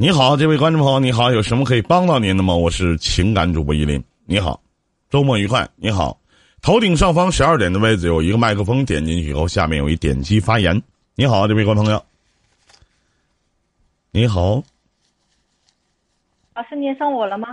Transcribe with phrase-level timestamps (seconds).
[0.00, 2.54] 你好，这位观众朋友，你好，有什么可以帮到您的吗？
[2.54, 4.58] 我是情感主播依林，你好，
[5.10, 6.18] 周末愉快，你好，
[6.62, 10.82] 头顶上方十二点的位置有一个麦克风，点进去以后，下面有一点击发言。
[11.16, 12.02] 你好，这位观众朋友，
[14.10, 14.62] 你好，
[16.54, 17.48] 老师您上我了吗？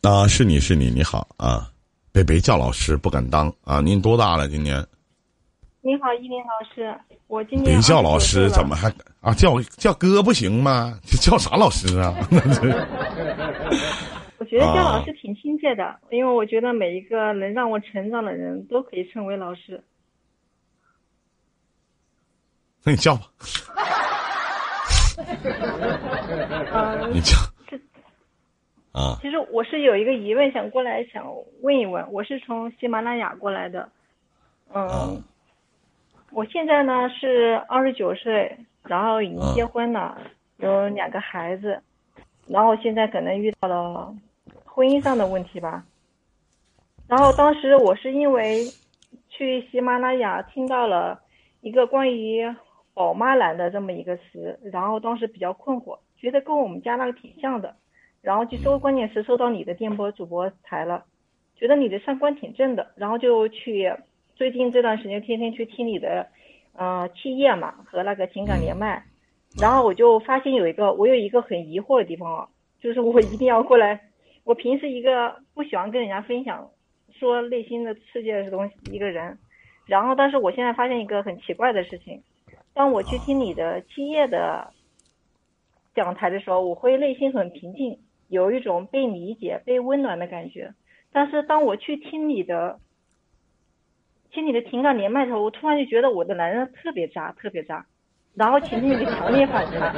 [0.00, 1.70] 啊，是你是你，你好啊，
[2.10, 3.80] 别别叫老师，不敢当啊。
[3.80, 4.48] 您多大了？
[4.48, 4.84] 今年？
[5.84, 6.96] 你好，依林老师，
[7.26, 8.88] 我今年别叫老师，怎么还
[9.20, 9.34] 啊？
[9.34, 10.96] 叫叫哥不行吗？
[11.20, 12.14] 叫啥老师啊？
[14.38, 19.82] 我觉得叫老师挺亲切的，因为我觉得每一个能让我成长的人都可以称为老师。
[22.84, 23.22] 那你叫吧。
[26.72, 27.36] 嗯， 你叫。
[28.92, 29.18] 啊。
[29.20, 31.24] 其实我是有一个疑问，想过来想
[31.62, 32.04] 问一问。
[32.12, 33.88] 我是从喜马拉雅过来的，
[34.72, 35.20] 嗯。
[36.34, 40.18] 我现在呢是二十九岁，然后已经结婚了，
[40.56, 41.82] 有两个孩子，
[42.46, 44.14] 然后现在可能遇到了
[44.64, 45.84] 婚姻上的问题吧。
[47.06, 48.64] 然后当时我是因为
[49.28, 51.20] 去喜马拉雅听到了
[51.60, 52.42] 一个关于
[52.94, 57.76] “宝妈男”的这么一个词，然后当时比较困惑，觉得跟我们家那个挺像的，
[58.22, 61.04] 然后就搜关键词搜到你的电波主播台了，
[61.56, 63.94] 觉得你的三观挺正的，然后就去。
[64.42, 66.26] 最近这段时间天天去听你的，
[66.74, 69.00] 呃，七夜嘛和那个情感连麦，
[69.60, 72.48] 然后我就发现有一个我有一个很疑惑的地方啊，
[72.80, 74.00] 就是我一定要过来。
[74.42, 76.68] 我平时一个不喜欢跟人家分享
[77.12, 79.38] 说内心的世界的东西一个人，
[79.86, 82.20] 然后但是我现在发现一个很奇怪的事情，
[82.74, 84.72] 当我去听你的七夜的
[85.94, 90.74] 讲台的时候，我会内心很平静，有一种被理解、被温暖的感觉。
[91.12, 92.80] 但是当我去听你的。
[94.32, 97.86] 听你的情感连麦的时候，我突然就觉得我的男人特别渣，特别渣，
[98.34, 99.92] 然后情绪一个强烈反差。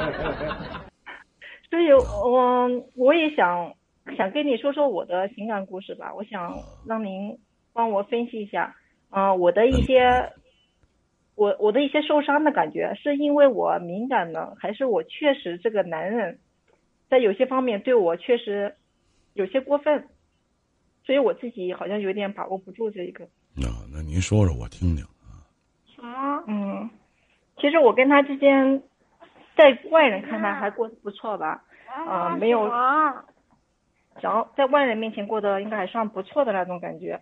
[1.69, 3.73] 所以，我我也想
[4.17, 6.13] 想跟你说说我的情感故事吧。
[6.13, 7.39] 我想让您
[7.73, 8.75] 帮我分析一下，
[9.09, 10.31] 啊，我的一些，
[11.35, 16.39] 我我的一些受伤的感觉，是因为我敏感呢，还是我确实这个男人，
[17.09, 18.75] 在有些方面对我确实
[19.33, 20.09] 有些过分，
[21.05, 23.29] 所以我自己好像有点把握不住这一个。
[23.57, 25.39] 那那您说说，我听听啊。
[26.03, 26.89] 啊，嗯，
[27.57, 28.83] 其实我跟他之间，
[29.55, 32.67] 在外人看来还过得不错吧，啊，没有，
[34.19, 37.21] 然后在外人面前过得应该还算不错的那种感觉，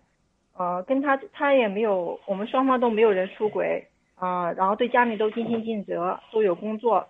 [0.58, 7.08] 呃，跟他他也没有，我们双方都没有人出轨，啊，然后对家里都尽心尽责，都有工作，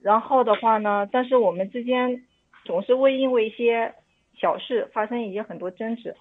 [0.00, 2.24] 然后的话呢，但是我们之间
[2.64, 3.92] 总是会因为一些
[4.38, 6.14] 小事发生一些很多争执。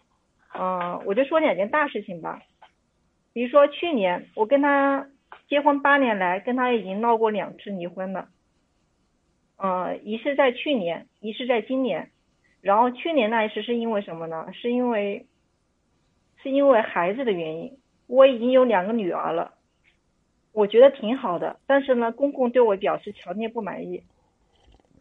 [0.58, 2.42] 嗯，我就说两件大事情吧，
[3.34, 5.08] 比如说去年我跟他
[5.50, 8.30] 结婚八年来，跟他已经闹过两次离婚了，
[9.58, 12.10] 呃，一次在去年，一次在今年，
[12.62, 14.48] 然后去年那一次是因为什么呢？
[14.54, 15.26] 是因为
[16.42, 17.78] 是因为孩子的原因，
[18.08, 19.56] 我已经有两个女儿了，
[20.54, 24.02] 我觉得挺好的，但是呢，公公对我表示强烈不满意，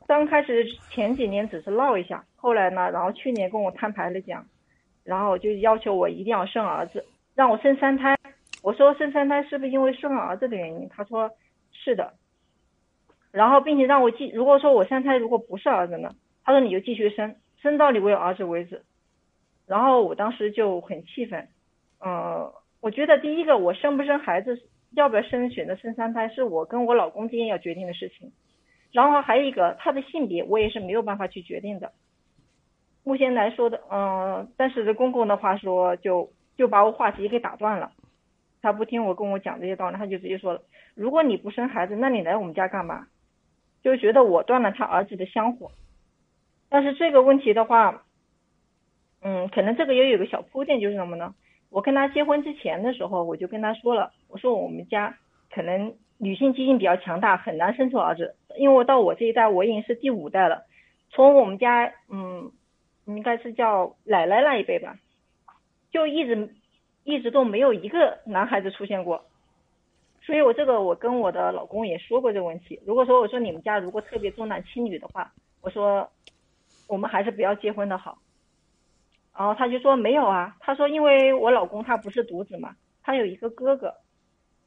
[0.09, 4.44] 刚开始前几年只是闹一下，后来呢，然后去年跟我摊牌了讲。
[5.04, 7.04] 然后就要求我一定要生儿子，
[7.34, 8.16] 让我生三胎。
[8.62, 10.88] 我说生三胎是不是因为生儿子的原因？
[10.88, 11.31] 他说
[11.70, 12.15] 是的。
[13.31, 16.15] 然后并且让我继，如果说我三胎如果不是儿子呢？
[16.44, 18.82] 他说你就继续生，生到你为儿子为止。
[19.66, 21.48] 然后我当时就很气愤。
[22.00, 28.32] 呃，我觉得第一个我生不生孩子，要不要生选择生三胎，是我跟我老公之间要决定的事情。
[28.92, 31.92] 然后还有一个他的性别，我也是没有办法去决定的。
[33.04, 37.92] 目前来说的，嗯，但是公公的话说，就就把我话题给打断了，
[38.62, 40.62] 他不听我跟我讲这些道理，他就直接说了，
[40.94, 43.06] 如果你不生孩子，那你来我们家干嘛？
[43.82, 45.70] 就觉得我断了他儿子的香火。
[46.70, 48.04] 但是这个问题的话，
[49.21, 51.34] 嗯，可能这个也有个小铺垫，就是什么呢？
[51.69, 55.19] 我跟他结婚之前的时候，我就跟他说了，我说我们家
[55.50, 60.62] 可能女性基因比较强大，很难生出儿子，因为我到我这一代，我已经是第五代了，
[61.10, 62.51] 从我们家，嗯。
[63.06, 64.97] 应该是叫奶奶那一辈吧，
[65.91, 66.54] 就一直
[67.04, 69.24] 一直都没有一个男孩子出现过，
[70.22, 72.80] 所以我这个我跟我的老公也说过这个问题。
[72.86, 76.10] 如果说我说你们家如果特别重男轻女的话，我说
[76.89, 78.18] 我们还是不要结婚的好。
[79.36, 83.92] 然后他就说没有啊，他说因为我老公他不是独子嘛，他有一个哥哥，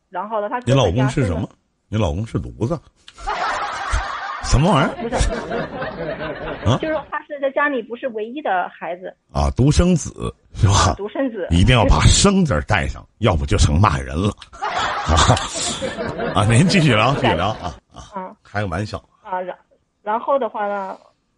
[0.10, 1.50] 然后呢他你老公是什么？
[1.90, 2.78] 你老公是犊子？
[4.50, 4.96] 什么玩意儿？
[5.02, 5.34] 不是，
[6.70, 10.96] 啊，就是他是在家里不是唯一的孩子啊，独生子是吧？
[10.96, 14.32] 独生子一定要把“生”字带上，要不就成骂人了。
[16.34, 17.76] 啊，您继续聊，继续聊啊
[18.14, 18.36] 啊！
[18.44, 19.56] 开个玩笑啊，然
[20.02, 20.98] 然后的话呢，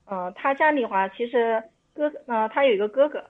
[0.09, 1.61] 嗯，他家里话其实
[1.95, 3.23] 哥，呃，他有一个哥哥，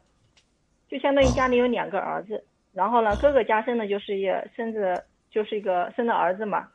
[0.89, 2.43] 就相当于家里有两个儿子。
[2.73, 6.67] 然后呢，哥哥家生的就是也生子，就是一个生的儿子嘛，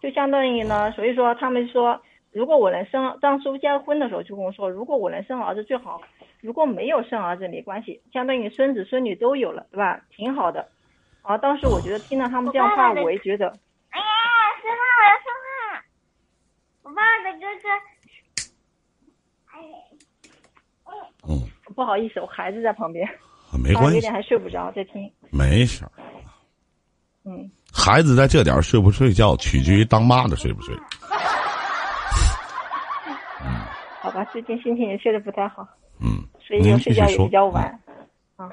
[0.00, 2.00] 就相当于呢，所以说他们说，
[2.32, 6.00] 如果我能生，当初结婚的时候就跟我说，如果我能生儿子最好，
[6.40, 10.00] 如果没有生儿子没关系，相当于孙子孙女都有了，对吧？
[10.10, 10.66] 挺好的。
[11.20, 13.46] 啊，当时我觉得听到他们这样话，我也觉得。
[13.90, 14.06] 哎呀，
[14.60, 15.84] 说话我要说话。
[16.82, 17.68] 我爸爸的哥哥。
[19.52, 19.60] 哎。
[21.28, 21.30] 嗯。
[21.74, 23.08] 不好意思，我孩子在旁边。
[23.62, 23.94] 没关系。
[23.96, 25.10] 有点还睡不着，在听。
[25.30, 25.84] 没事。
[27.24, 27.50] 嗯。
[27.72, 30.74] 孩子在这点睡不睡觉，取决于当妈的睡不睡。
[33.44, 33.66] 嗯。
[34.00, 35.66] 好吧，最近心情也确实不太好。
[36.00, 36.26] 嗯。
[36.40, 37.80] 所以睡觉也比较晚。
[38.36, 38.50] 啊。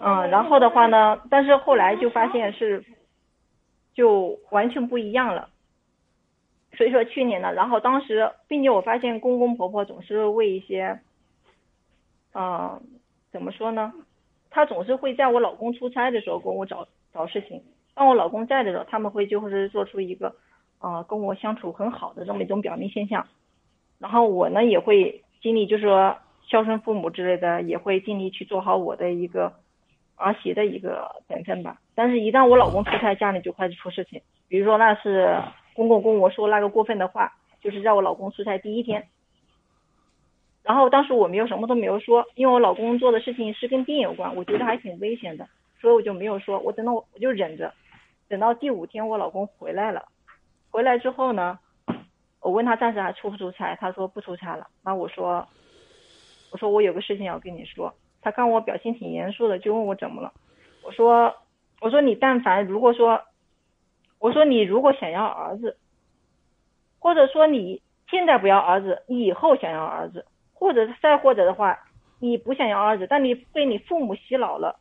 [0.00, 2.84] 嗯，然后的话呢，但是后来就发现是，
[3.94, 5.48] 就完全不一样了。
[6.76, 10.98] 所以说去年呢，然后当时，并且我发现公公婆婆总是为一些，
[12.34, 12.82] 嗯，
[13.30, 13.92] 怎么说呢？
[14.50, 17.62] 他总是会在我老公出差的时候跟我找找事情，
[17.94, 20.34] 当我老公在的时候，他们会就是做出一个，
[20.80, 23.26] 呃，跟我相处很好的这么一种表面现象。
[23.98, 29.52] 然后我呢也会尽力，就是说孝顺父母之类的，也会尽力去做好我的一个。
[30.16, 34.22] 儿媳的一个本分吧，但是，一旦我老公出差，家里就开始出事情。
[34.46, 35.42] 比如说，那是
[35.74, 39.08] 公公跟我说那个过分的话，就是在我老公出差第一天。
[40.62, 45.48] 然后当时我没有什么都没有说，因为我老公做的事情是跟电有关，我觉得还挺危险的，
[45.80, 46.60] 所以我就没有说。
[46.60, 47.74] 我等到我就忍着，
[48.28, 50.04] 等到第五天我老公回来了，
[50.70, 51.58] 回来之后呢，
[52.44, 54.66] 我问他暂时还出不出差，他说不出差了。
[54.84, 55.48] 那我说，
[56.52, 57.94] 我说我有个事情要跟你说。
[58.20, 60.30] 他看我表情挺严肃的，就问我怎么了。
[60.84, 61.34] 我说，
[61.80, 63.22] 我说你但凡如果说，
[64.18, 65.78] 我说你如果想要儿子，
[66.98, 67.80] 或者说你
[68.10, 71.78] 现在不要儿子，你以后想要儿子，或者再或者的话，
[72.20, 74.78] 你不想要儿子，但你被你父母洗脑了，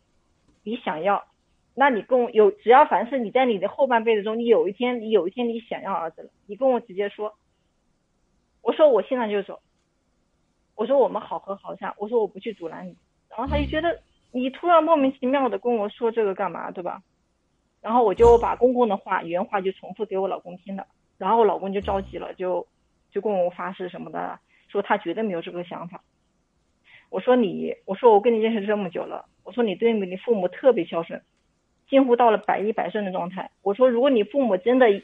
[0.66, 1.24] 你想要，
[1.76, 7.34] 那你跟我有只要凡是你在你的后半辈子中，你有一天你有一天你想要儿子了，你跟我直接说。
[8.64, 9.60] 我说我现在就走。
[10.74, 11.94] 我说我们好合好散。
[11.98, 12.98] 我说我不去阻拦你。
[13.30, 14.00] 然后他就觉得
[14.32, 17.04] 你突然莫名其妙的跟我说这个干嘛，对吧？
[17.82, 20.88] 然后我就把公公的话原话就重复给我老公听了，
[21.18, 22.66] 然后我老公就着急了，就
[23.12, 24.40] 就跟我发誓什么的，
[24.70, 26.02] 说他绝对没有这个想法。
[27.10, 31.22] 我说你，我说我跟你认识这么久了，我说你对你父母特别孝顺，
[31.90, 33.52] 近乎到了百依百顺的状态。
[33.62, 35.04] 我说如果你父母真的以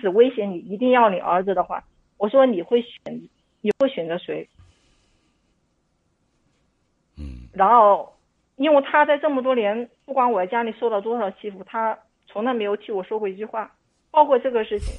[0.00, 1.84] 死威胁你，一定要你儿子的话，
[2.20, 3.00] 我说你会选
[3.62, 4.46] 你会选择谁？
[7.16, 8.14] 嗯然后，
[8.56, 13.74] 因为他在这么多年，不管我在家里受到多少欺负，他从来没有替我说过一句话。
[14.10, 14.94] 包括这个事情，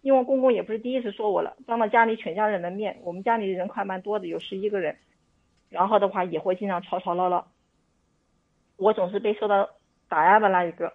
[0.00, 4.96] 因为公公也不是第一次说我了，当着家里全家人的面，我们家里人还蛮多的，有十一个人，
[5.68, 7.46] 然后的话也会经常吵吵闹闹。
[8.78, 9.68] 我总是被受到
[10.08, 10.94] 打压的那一个，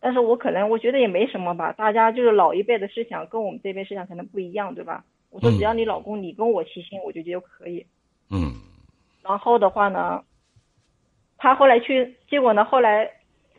[0.00, 5.04] 但是我可能我觉得也没什么吧，大家就是老一辈的思想跟我们这边思想可能不一样，对吧？
[5.30, 7.86] 我说只要你老公你跟我齐心，我就觉得可以。
[8.30, 8.52] 嗯。
[9.22, 10.24] 然后的话呢，
[11.36, 13.10] 他后来去，结果呢，后来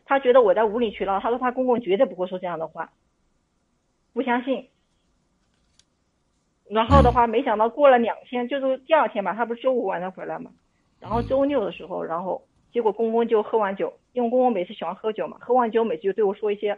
[0.06, 2.92] 他觉得我在无理取闹，他说他公公绝对不会说这样的话，
[4.14, 4.68] 不相信。
[6.70, 10.52] 然后的话，没想到过了两天，就是第二天吧，他不是周五晚上回来嘛，
[11.00, 16.78] 然后周六的时候，然后结果公公就喝完酒，因为公公每次喜欢喝酒嘛，喝完酒每次就对我说一些，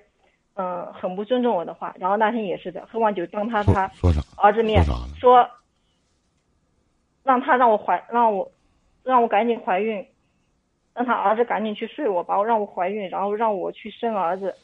[0.55, 1.95] 嗯，很不尊重我的话。
[1.99, 3.91] 然后那天也是的，喝完酒当他他
[4.37, 4.83] 儿子面
[5.19, 5.49] 说，
[7.23, 8.51] 让他让我怀让我。
[9.03, 10.05] 让我赶紧怀孕，
[10.93, 14.55] 让他儿子赶紧去睡我，把我让我怀孕，然后让我去生儿子，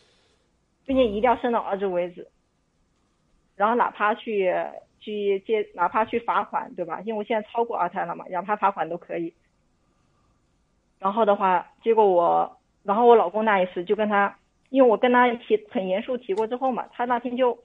[0.85, 2.27] 并且一定要生到儿子为止。
[3.55, 4.53] 然后哪怕去
[4.99, 7.01] 去借，哪怕去罚款，对吧？
[7.03, 9.33] 因为我现在超过二胎了嘛，哪怕罚款都可以。
[10.99, 14.37] 然后的话，结果我，然后我老公那一次就跟他，
[14.69, 17.57] 因为我跟他提很严肃提过之后嘛，他那天就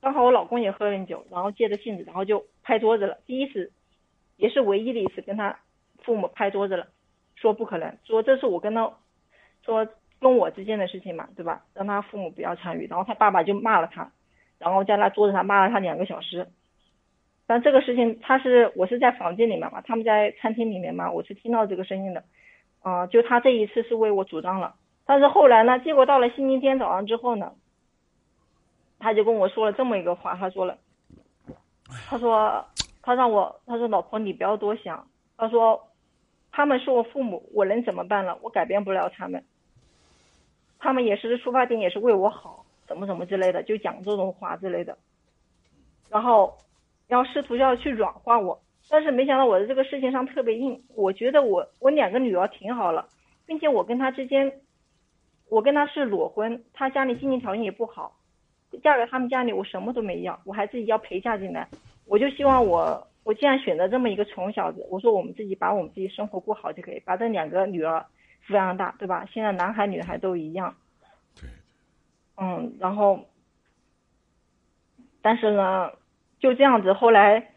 [0.00, 3.18] 刚好我老公也喝了酒，然后借着性子，然后就拍桌子了。
[3.26, 3.72] 第一次，
[4.36, 5.58] 也是唯一的一次跟他。
[6.02, 6.86] 父母拍桌子了，
[7.34, 8.92] 说不可能，说这是我跟他，
[9.64, 9.88] 说
[10.20, 11.64] 跟我之间的事情嘛，对吧？
[11.72, 14.12] 让他父母不要参与，然后他爸爸就骂了他，
[14.58, 16.46] 然后在那桌子上骂了他两个小时。
[17.46, 22.22] 但这个事情他是我是在房间里面嘛，他们在餐厅里面嘛，我是听到这个声音的，
[22.84, 27.52] 啊，就他这一次是为我主张了，但是后来呢，结果到了星期天早上之后呢，
[29.00, 30.78] 他就跟我说了这么一个话，他说了，
[32.08, 32.64] 他说
[33.02, 35.04] 他让我，他说老婆你不要多想，
[35.36, 35.82] 他说。
[36.56, 38.38] 他们是我父母，我能怎么办了？
[38.40, 39.44] 我改变不了他们。
[40.78, 44.96] 他们也是出发点也是为我好，怎么怎么之类的，就讲这种话之类的。
[46.08, 46.56] 然后
[47.08, 50.82] 要试图要去软化我，但是没想到我在这个事情上特别硬。
[50.94, 53.08] 我觉得我我两个女儿挺好了，
[53.46, 54.60] 并且我跟她之间，
[55.48, 58.16] 我跟她是裸婚，她家里经济条件也不好，
[58.82, 61.68] 嫁给他们家里我什么都没要，我还自己要陪嫁进来。
[62.06, 68.04] 我就希望我我既然选择这么一个穷小子，我说我们自己把我们自己生活过好就可以，把这两个女儿
[68.46, 69.26] 抚养大，对吧？
[69.32, 70.76] 现在男孩女孩都一样。
[71.40, 71.48] 对。
[72.36, 73.24] 嗯，然后，
[75.22, 75.90] 但是呢，
[76.38, 77.53] 就这样子，后来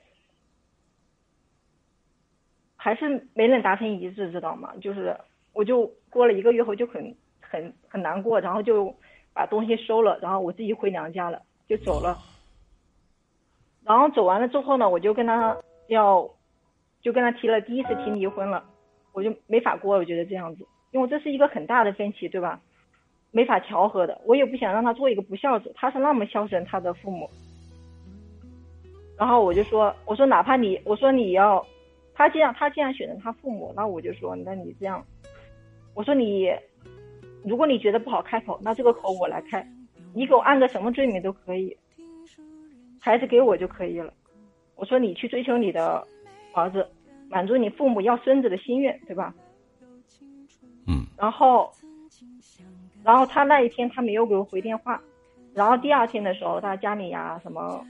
[2.88, 4.74] 还是没能达成一致，知道吗？
[4.80, 5.14] 就是
[5.52, 8.96] 我就过了一个月后就很很很难过，然后就
[9.34, 12.18] 把东西收了，然后我自己回娘家了，就走了。
[13.84, 16.30] 然后走完了之后呢，我就跟他要，
[17.02, 18.64] 就跟他提了第一次提离婚了，
[19.12, 22.62] 我就没法过，我觉得这样子，因为这是一个很大的分歧，对吧？
[23.32, 27.30] 没法调和的，我也不想让他做一个不孝子，他是那么孝顺他的父母。
[29.18, 31.68] 然后我就说，我说哪怕你，我说你要，
[32.18, 35.06] 他既然他既然选择他父母，那我就说，那你这样，
[35.94, 36.50] 我说你，
[37.46, 39.64] 如果你觉得不好开口，那这个口我来开，
[40.16, 41.78] 你给我按个什么罪名都可以。
[43.00, 44.12] 孩子给我就可以了，
[44.76, 46.06] 我说你去追求你的
[46.54, 46.90] 儿子，
[47.30, 49.32] 满足你父母要孙子的心愿，对吧？
[50.88, 51.06] 嗯。
[51.18, 51.72] 然后，
[53.04, 55.00] 然后他那一天他没有给我回电话，
[55.54, 57.86] 然后第二天的时候，他家里呀什么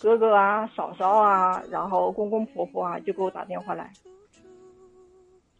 [0.00, 3.90] 哥哥啊、嫂嫂啊，然后公公婆婆啊就给我打电话来，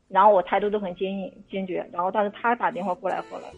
[0.09, 3.49] 然后我态度都很坚硬坚决，然后但是他打电话过来后了。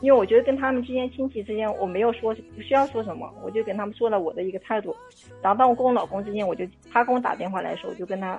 [0.00, 4.94] 因为我觉得跟他们之间亲戚之间，我没有说不需要说什么，我就跟他们说了我的一个态度。
[5.40, 8.36] 然后当我跟我老公之间，我就他跟我打电话来的时候，我就跟他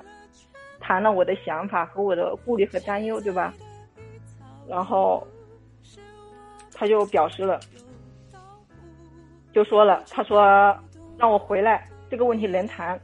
[0.78, 3.54] 谈了我的想法和我的顾虑和担忧，对吧？
[4.68, 5.26] 然后
[6.74, 7.58] 他就表示了，
[9.54, 10.76] 就说了，他说
[11.18, 13.00] 让我回来，这个问题能谈。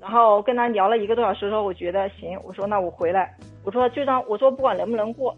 [0.00, 5.36] 然后跟他聊了一个多小时之后，我觉得行，我说那我回来，我说就让我说不管能不能过。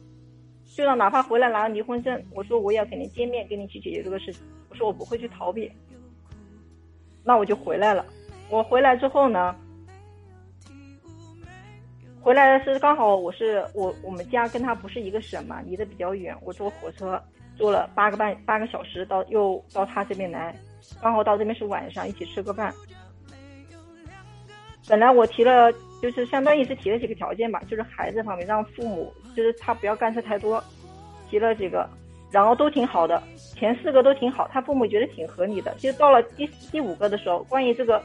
[0.76, 4.42] 就让哪怕回来拿了离婚证，我说我也要跟你见面，跟你去解决这个事情。
[4.68, 5.72] 我说我不会去逃避，
[7.24, 8.04] 那我就回来了。
[8.50, 9.56] 我回来之后呢，
[12.20, 16.36] 回来的是刚好我是我我们家跟他不是一个省嘛，离得比较远。
[16.42, 17.20] 我坐火车
[17.58, 20.54] 坐了八个半八个小时到又到他这边来，
[21.02, 22.72] 刚好到这边是晚上，一起吃个饭。
[24.88, 25.70] 本来我提了。
[26.00, 30.62] 就是相当于是提了几个条件吧，就是孩子方面让父母就是他不要干涉太多，
[31.28, 31.90] 提了几个，
[32.30, 33.20] 然后都挺好的，
[33.56, 35.74] 前四个都挺好，他父母觉得挺合理的。
[35.74, 38.00] 就到了第第五个的时候，关于这个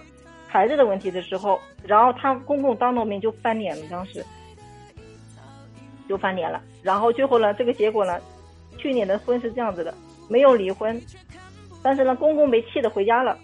[0.47, 4.25] 孩子的问题的时候，然后他公公当着面就翻脸了，当时
[6.09, 6.59] 就翻脸了。
[6.81, 8.19] 然后最后呢，这个结果呢，
[8.83, 9.93] 去年的婚是这样子的，
[10.29, 11.01] 没有离婚，
[11.81, 13.37] 但是呢，公公没气的回家了。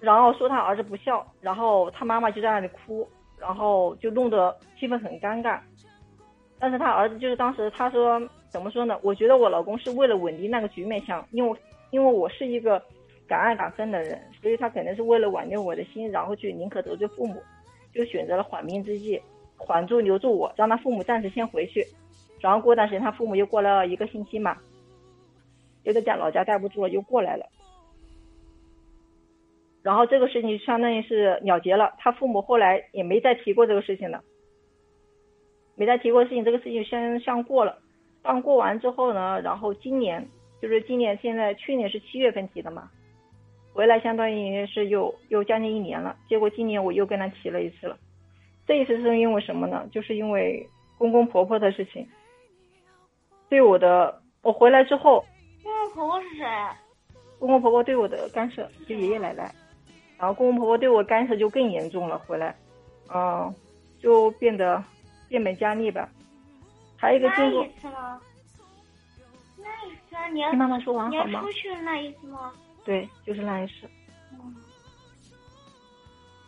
[0.00, 5.58] 然后说他儿子不孝，然后他妈妈就在那里哭，然后就弄得气氛很尴尬。
[6.58, 8.98] 但是他儿子就是当时他说怎么说呢？
[9.00, 11.58] 我觉得我老公是为了稳定那个局面，想因为
[11.90, 12.82] 因为我是一个
[13.26, 17.42] 敢爱敢恨的人，所以他肯定是为了挽留我的心，然后去宁可得罪父母，
[17.94, 19.18] 就选择了缓兵之计，
[19.56, 21.84] 缓住留住我，让他父母暂时先回去，
[22.40, 24.56] 然后过段时间他父母又过了一个星期嘛，
[25.84, 27.46] 又在家老家待不住了，又过来了。
[29.82, 34.22] 然后这个事情相当于是了结了，他父母后来也没再提过这个事情了，
[35.76, 37.78] 没再提过事情，这个事情先像过了。
[38.22, 40.28] 但过完之后呢，然后今年
[40.60, 42.90] 就是今年现在去年是七月份提的嘛，
[43.72, 46.16] 回来相当于是又又将近一年了。
[46.28, 47.96] 结果今年我又跟他提了一次了，
[48.66, 49.88] 这一次是因为什么呢？
[49.92, 50.68] 就是因为
[50.98, 52.06] 公公婆婆的事情，
[53.48, 55.24] 对我的我回来之后，
[55.62, 56.44] 公公婆婆是谁？
[57.38, 59.52] 公公婆婆对我的干涉，就爷爷奶奶。
[60.18, 62.54] 然后公公婆婆对我干涉就更严重了，回来，
[63.14, 63.54] 嗯，
[64.00, 64.82] 就变得
[65.28, 66.08] 变本加厉吧。
[66.96, 67.64] 还有一个经过。
[69.56, 71.40] 那一次啊，你要听妈妈说完好吗？
[71.40, 72.52] 出去的那一次吗？
[72.84, 73.88] 对，就是那一次。
[74.32, 74.54] 嗯。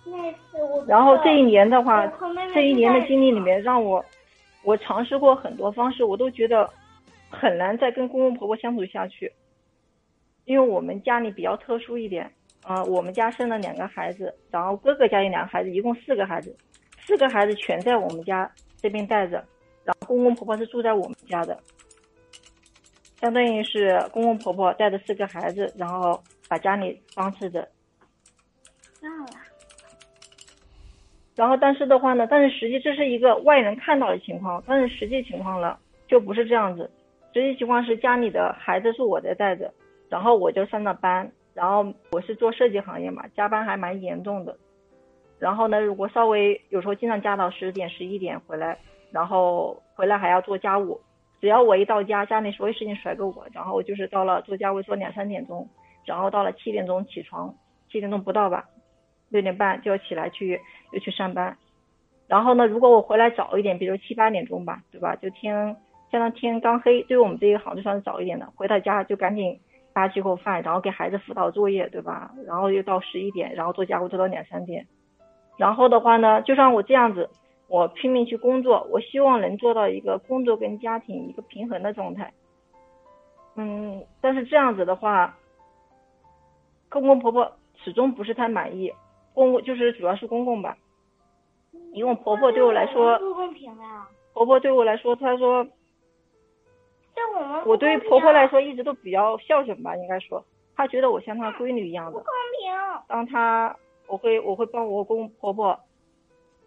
[0.04, 0.84] 那一次我。
[0.86, 2.04] 然后这一年的话，
[2.52, 4.04] 这一年的经历里面，让我，
[4.64, 6.68] 我尝试过很多方式，我都觉得
[7.30, 9.32] 很难再跟公公婆婆相处下去，
[10.44, 12.30] 因为我们家里比较特殊一点。
[12.62, 16.54] 啊，我们家生了两个孩子，然后哥哥家有两个孩子，一共四个孩子，
[16.98, 19.42] 四个孩子全在我们家这边带着，
[19.82, 21.58] 然后公公婆婆是住在我们家的，
[23.18, 27.66] 相当于是公公婆婆带着四个孩子，然后把家里帮持着。
[31.34, 36.90] 然后但是的话呢，但是实际这是一个外人看到的情况，但是实际情况呢就不是这样子，
[37.32, 39.72] 实际情况是家里的孩子是我在带着，
[40.08, 41.30] 然后我就上了班。
[41.52, 44.56] 然后我是做设计行业嘛，加班还蛮严重的。
[45.38, 48.78] 然后呢，如果稍微有时候经常加到十点、十一点回来，
[49.10, 51.00] 然后回来还要做家务。
[51.40, 55.68] 只要我一到家，家里所有事情甩给我，然后就是到了做家务做两三点钟，
[56.06, 57.52] 然后到了七点钟起床，
[57.90, 58.66] 七点钟不到吧，
[59.28, 60.60] 六点半就要起来去
[60.92, 61.58] 又去上班。
[62.28, 65.16] 然后呢，如果我回来早一点，比如七八点钟吧，对吧？
[65.16, 65.76] 就天
[66.10, 68.46] 相当天刚黑，对于我们这一行就算是早一点的。
[68.56, 69.60] 回到家就赶紧
[69.92, 72.32] 扒几口饭，然后给孩子辅导作业，对吧？
[72.46, 74.86] 然后又到十一点，然后做家务做到两三点。
[75.56, 77.30] 然后的话呢，就像我这样子，
[77.68, 82.32] 我拼命去工作，我希望能做到一个工作跟家庭一个平衡的状态。
[83.56, 85.36] 嗯，但是这样子的话，
[86.88, 87.52] 公公婆婆
[87.84, 88.92] 始终不是太满意。
[89.32, 90.76] 公公就是主要是公公吧，
[91.92, 94.08] 因为婆婆对我来说不公平呀。
[94.32, 95.66] 婆婆对我来说，她说，
[97.14, 100.44] 对我们我对于婆婆来说一直都比较孝顺吧，应该说，
[100.76, 102.18] 她觉得我像她闺女一样的不。
[102.18, 102.72] 公平。
[103.08, 103.76] 当她
[104.06, 105.80] 我会我会帮我公公婆婆，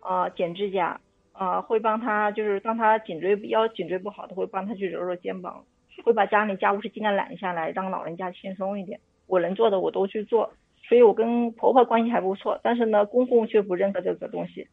[0.01, 0.99] 呃剪指甲，
[1.33, 5.63] 呃会帮她就是当她颈椎腰颈椎不好的会帮她去揉揉肩膀，
[6.03, 8.99] 会把家里家务事尽量揽下来，让老人家轻松一点。
[9.27, 10.51] 我能做的我都去做，
[10.87, 14.67] 所以我跟婆婆关系还不错，但是呢公公却不认可这个东西，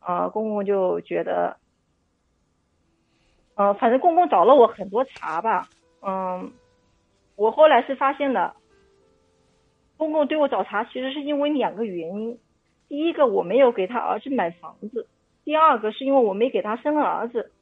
[0.00, 1.56] 啊、公公就觉得，
[3.54, 5.68] 呃反正公公找了我很多茬吧，
[6.00, 6.52] 嗯，
[7.36, 8.54] 我后来是发现的。
[9.98, 12.38] 公公对我找茬，其实是因为两个原因。
[12.88, 15.06] 第一个，我没有给他儿子买房子；
[15.44, 17.52] 第二个，是因为我没给他生儿子。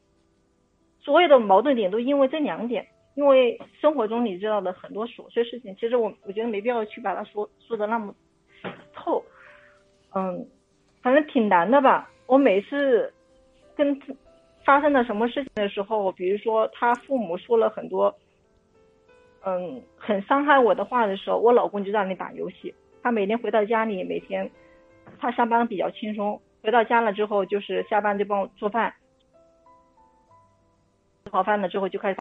[1.00, 2.86] 所有的矛盾点都因为这两点。
[3.14, 8.14] 因为生活中你知道的很多琐碎事情，其实我我觉得没必要去把它说说的那么
[8.94, 9.22] 透。
[10.14, 10.46] 嗯，
[11.02, 12.08] 反正挺难的吧。
[12.26, 13.12] 我每次
[13.76, 14.00] 跟
[14.64, 18.14] 发生了什么事情的时候，比如说他父母说了很多。
[19.42, 22.74] 嗯，很伤害我的话的时候，我老公就让你打游戏。
[23.02, 24.50] 他每天回到家里，每天
[25.18, 28.94] 他上班比较轻松，回到家了之后就是下班就帮我做饭，
[31.24, 32.20] 做好饭了之后就开始。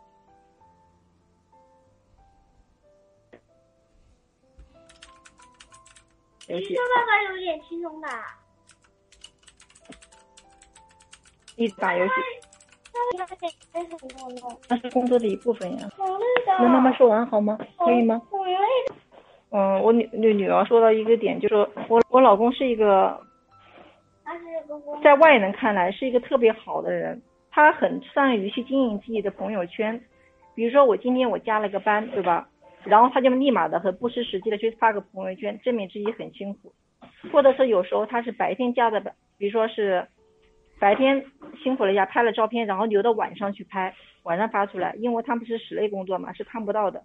[6.47, 8.07] 游戏你说，爸爸有点轻松的。
[11.59, 12.11] 一直打游戏。
[14.69, 15.89] 那是工作的一部分呀。
[16.59, 17.57] 那妈妈说完好吗？
[17.77, 18.21] 可以吗？
[19.51, 23.19] 嗯，我女女女儿说到一个点，就是说我我老公是一个。
[25.03, 27.19] 在外人看来是一个特别好的人，
[27.49, 29.99] 他很善于去经营自己的朋友圈。
[30.53, 32.47] 比如说我今天我加了个班，对吧？
[32.83, 36.71] 然后他就立马的很不失时机的去发个朋友圈，证明自己很辛苦。
[37.31, 40.07] 或者是有时候他是白天加的班，比如说是
[40.79, 41.25] 白天
[41.61, 47.03] 辛苦了一下拍了照片，然后留到晚上去拍，晚上发出来，因为他们是室内工作嘛，是看不到的。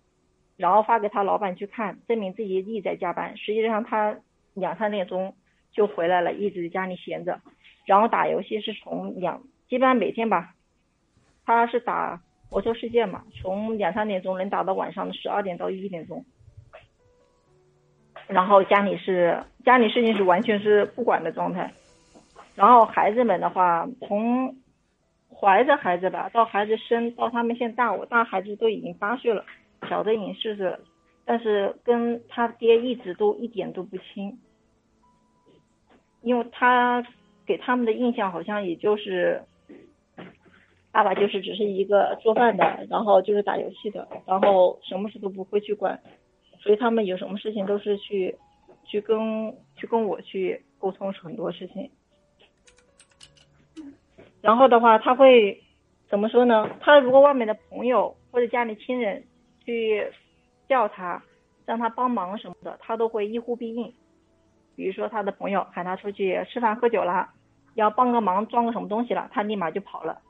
[0.57, 3.37] 然后发给他老板去看，证明自己一直在加班。
[3.37, 4.17] 实际上他
[4.55, 5.35] 两三点钟
[5.73, 7.41] 就回来了，一直在家里闲着。
[7.85, 10.55] 然后打游戏是从两，基本上每天吧，
[11.45, 12.21] 他是打
[12.53, 16.25] 魔兽世界嘛，从两三点钟能打到晚上的十二点到一点钟。
[18.29, 21.73] 然后家里是家里事情是完全是不管的状态。
[22.55, 24.57] 然后孩子们的话，从
[25.29, 29.45] 怀着孩子吧，到孩子生，到他们现在大，我大孩子都已经八岁了。
[29.87, 30.81] 小的已经四岁了，
[31.27, 34.39] 但是跟他爹一直都一点都不亲，
[36.23, 37.05] 因为他
[37.45, 39.43] 给他们的印象好像也就是
[40.91, 46.01] 爸爸就是只是一个做饭的，然后就是打游戏的，然后什么事都不会去管，
[46.61, 48.35] 所以他们有什么事情都是去
[48.85, 51.91] 去跟去跟我去沟通很多事情，
[54.45, 55.59] 然后的话他会
[56.09, 56.69] 怎么说呢？
[56.81, 59.25] 他如果外面的朋友或者家里亲人。
[59.67, 60.07] 去
[60.69, 61.23] 叫他，
[61.65, 63.91] 让他帮忙什么的，他都会一呼必应。
[64.77, 67.31] 比如说他的朋友喊他出去吃饭喝酒了，
[67.73, 70.21] 要帮个忙装个什么东西了，他立马就跑了。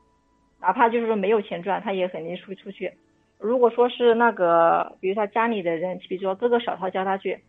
[0.61, 2.92] 哪怕就是说没有钱赚，他也肯定出出去。
[3.40, 7.40] 如果说是那个，比如他家里的人，比如说哥哥嫂嫂叫他去，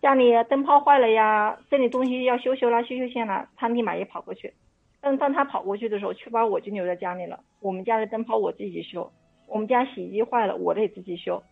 [0.00, 4.54] 家里灯泡坏了呀，这里东西要修修啦，修修线啦，他立马也跑过去。
[5.02, 7.40] 但当他跑过去的时候，却把我就留在家里了。
[7.60, 9.10] 我们家的灯泡我自己修。
[9.48, 11.42] 我们家洗衣机坏了，我得自己修。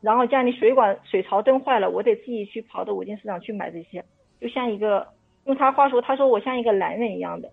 [0.00, 4.04] 然后家里水管水槽灯坏了，我得自己去跑到五金市场去买这些。
[4.40, 5.06] 就像一个
[5.44, 7.50] 用他话说，他说我像一个男人一样的。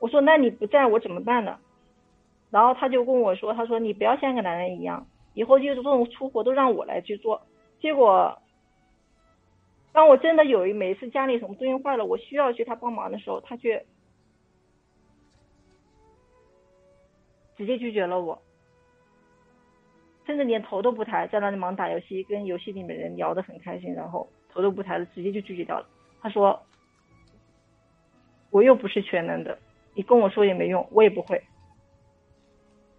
[0.00, 1.58] 我说那你不在我怎么办呢？
[2.50, 7.42] 然后他就跟我说，他说你不要像个男人一样，以后就是这种粗活都让我来去做。
[7.80, 8.38] 结果，
[9.92, 13.84] 当我真的有一每次家里什么东西坏了，我需要去他帮忙的时候，他却
[17.58, 18.40] 直接拒绝了我。
[20.24, 25.86] 甚至连头都不抬，在那里忙打游戏，跟游戏里面人聊得很开心，然后头都不抬的直接就拒绝掉了。
[26.20, 26.62] 他说
[28.50, 29.58] ：“我又不是全能的，
[29.94, 31.42] 你跟我说也没用，我也不会。”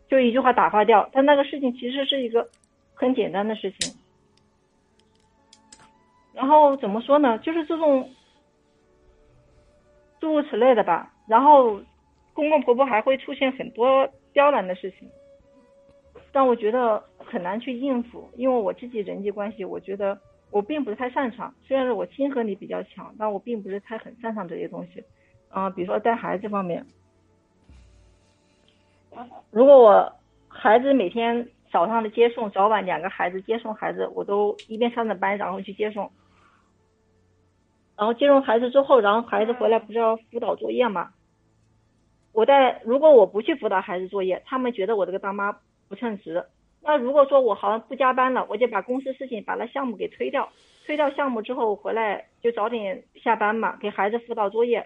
[0.10, 1.08] 就一句话打发掉。
[1.14, 2.50] 但那个事情其实是一个
[2.96, 3.94] 很简单的事情。
[6.34, 7.38] 然后怎么说呢？
[7.38, 8.10] 就是这种
[10.20, 11.14] 诸如此类的吧。
[11.28, 11.80] 然后
[12.34, 15.10] 公公婆婆还会出现很多刁难的事情，
[16.32, 20.20] 但我觉得很难去应付，因为我自己人际关系，我觉得
[20.52, 21.54] 我并不是太擅长。
[21.64, 25.04] 虽然说我亲和力比较强，但我并不是太很擅长这些东西。
[25.54, 26.86] 嗯，比如说带孩子方面，
[29.52, 30.14] 如果我
[30.48, 36.12] 孩子每天早上的接送，早晚两个孩子接送孩子，我都一边上着班，然后去接送。
[37.98, 41.12] 然后接送孩子之后，然后孩子回来不是要辅导作业嘛？
[42.32, 45.52] 我在如果我不去辅导孩子作业，他们觉得我这个当妈
[45.88, 46.44] 不称职。
[46.82, 50.48] 那如果说我好像不加班了，我就把公司事情把那项目给推掉，
[50.86, 54.86] 推掉项目之后回来就早点下班嘛，给孩子辅导作业。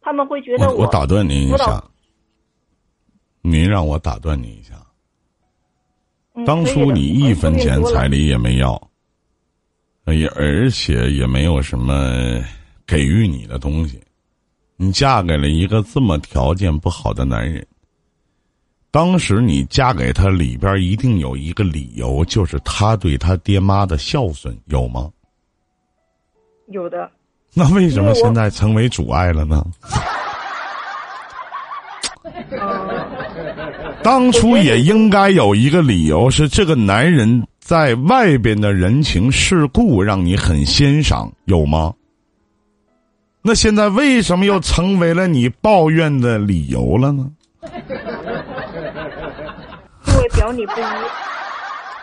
[0.00, 1.82] 他们会觉得我打断您一下，
[3.42, 4.74] 您让我打断您一下。
[6.44, 8.80] 当初你一分钱彩礼也没要。
[10.06, 12.42] 也而且也没有什么
[12.84, 14.02] 给予你的东西，
[14.76, 17.66] 你嫁给了一个这么条件不好的男人。
[18.90, 25.10] 当时你嫁给他里边一定有一个理由，就是他对他爹妈的孝顺，有吗？
[26.68, 27.10] 有的。
[27.54, 29.64] 那为什么现在成为阻碍了呢？
[34.02, 37.46] 当初也应该有一个理由，是这个男人。
[37.60, 41.94] 在外边的人情世故让你很欣赏，有吗？
[43.42, 47.30] 那现在为什么又成为了你抱怨的理由了呢？
[50.06, 50.84] 因为表里不一。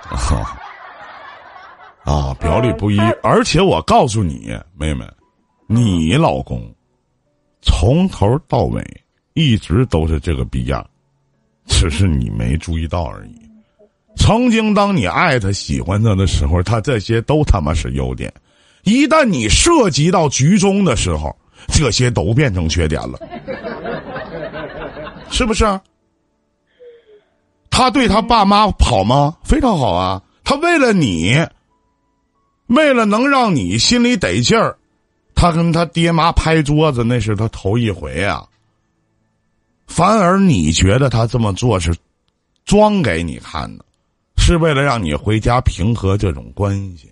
[2.06, 5.06] 啊，表里不一，而且我告诉你，妹妹，
[5.68, 6.62] 你老公
[7.62, 8.84] 从头到尾
[9.34, 10.84] 一直都是这个逼样，
[11.68, 13.36] 只是你没注意到而已。
[14.16, 18.30] 曾经，当你爱他、喜欢他的时候，他这些都他妈是优点；
[18.84, 21.36] 一旦你涉及到局中的时候，
[21.68, 23.20] 这些都变成缺点了，
[25.30, 25.80] 是不是？
[27.70, 29.36] 他对他爸妈好吗？
[29.44, 30.22] 非常好啊！
[30.44, 31.36] 他为了你，
[32.68, 34.78] 为了能让你心里得劲儿，
[35.36, 38.46] 他跟他爹妈拍桌子，那是他头一回啊。
[39.88, 41.96] 反而你觉得他这么做是
[42.66, 43.86] 装给你看的。
[44.42, 47.08] 是为了让你回家平和这种关系。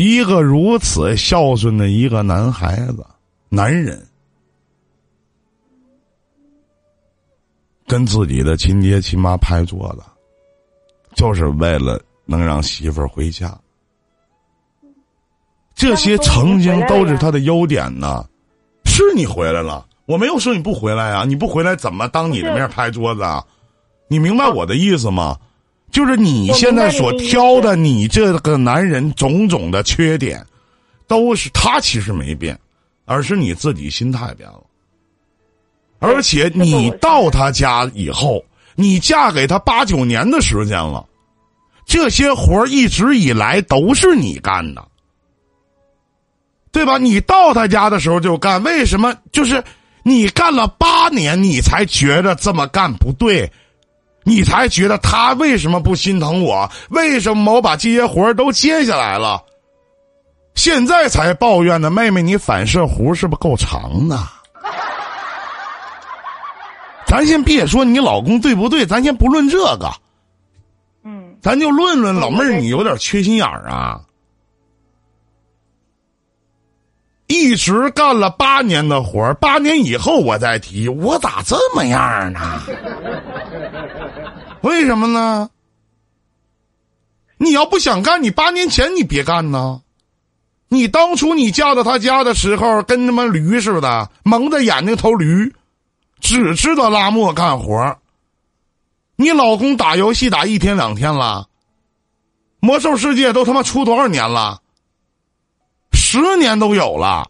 [0.00, 3.04] 一个如此孝顺的一个男孩子、
[3.50, 4.02] 男人，
[7.86, 10.02] 跟自己的亲爹亲妈拍桌子，
[11.14, 13.54] 就是为了能让媳妇儿回家。
[15.74, 18.26] 这些曾经都是他的优点呢。
[18.86, 21.24] 是你回来了，我没有说你不回来啊！
[21.26, 23.44] 你不回来怎么当你的面拍桌子啊？
[24.08, 25.38] 你明白我的意思吗？
[25.90, 30.44] 就是你现在所挑的，你这个男人种种的缺点，
[31.06, 32.58] 都是他其实没变，
[33.04, 34.62] 而是你自己心态变了。
[35.98, 38.42] 而且你到他家以后，
[38.74, 41.04] 你嫁给他八九年的时间了，
[41.84, 44.86] 这些活儿一直以来都是你干的，
[46.72, 46.96] 对吧？
[46.98, 49.14] 你到他家的时候就干，为什么？
[49.32, 49.62] 就是
[50.04, 53.50] 你干了八年，你才觉得这么干不对。
[54.30, 56.70] 你才觉得他为什么不心疼我？
[56.90, 59.42] 为什么我把这些活都接下来了？
[60.54, 61.90] 现在才抱怨呢？
[61.90, 64.16] 妹妹，你反射弧是不是够长的？
[67.06, 69.90] 咱先别说你老公对不对，咱先不论这个。
[71.02, 71.36] 嗯。
[71.42, 74.00] 咱就论论老妹儿，你有点缺心眼儿啊！
[77.26, 82.60] 一直干了八年的活儿，八年以后我再提，我咋这么样呢？
[84.62, 85.50] 为什么呢？
[87.38, 89.82] 你要不想干，你八年前你别干呢。
[90.68, 95.52] 你当初你嫁到他家的时候，跟他妈驴似的，蒙着眼睛头驴，
[96.20, 97.98] 只知道拉磨干活
[99.16, 101.48] 你老公打游戏打一天两天了，
[102.60, 104.60] 魔兽世界都他妈出多少年了？
[105.92, 107.28] 十年都有了，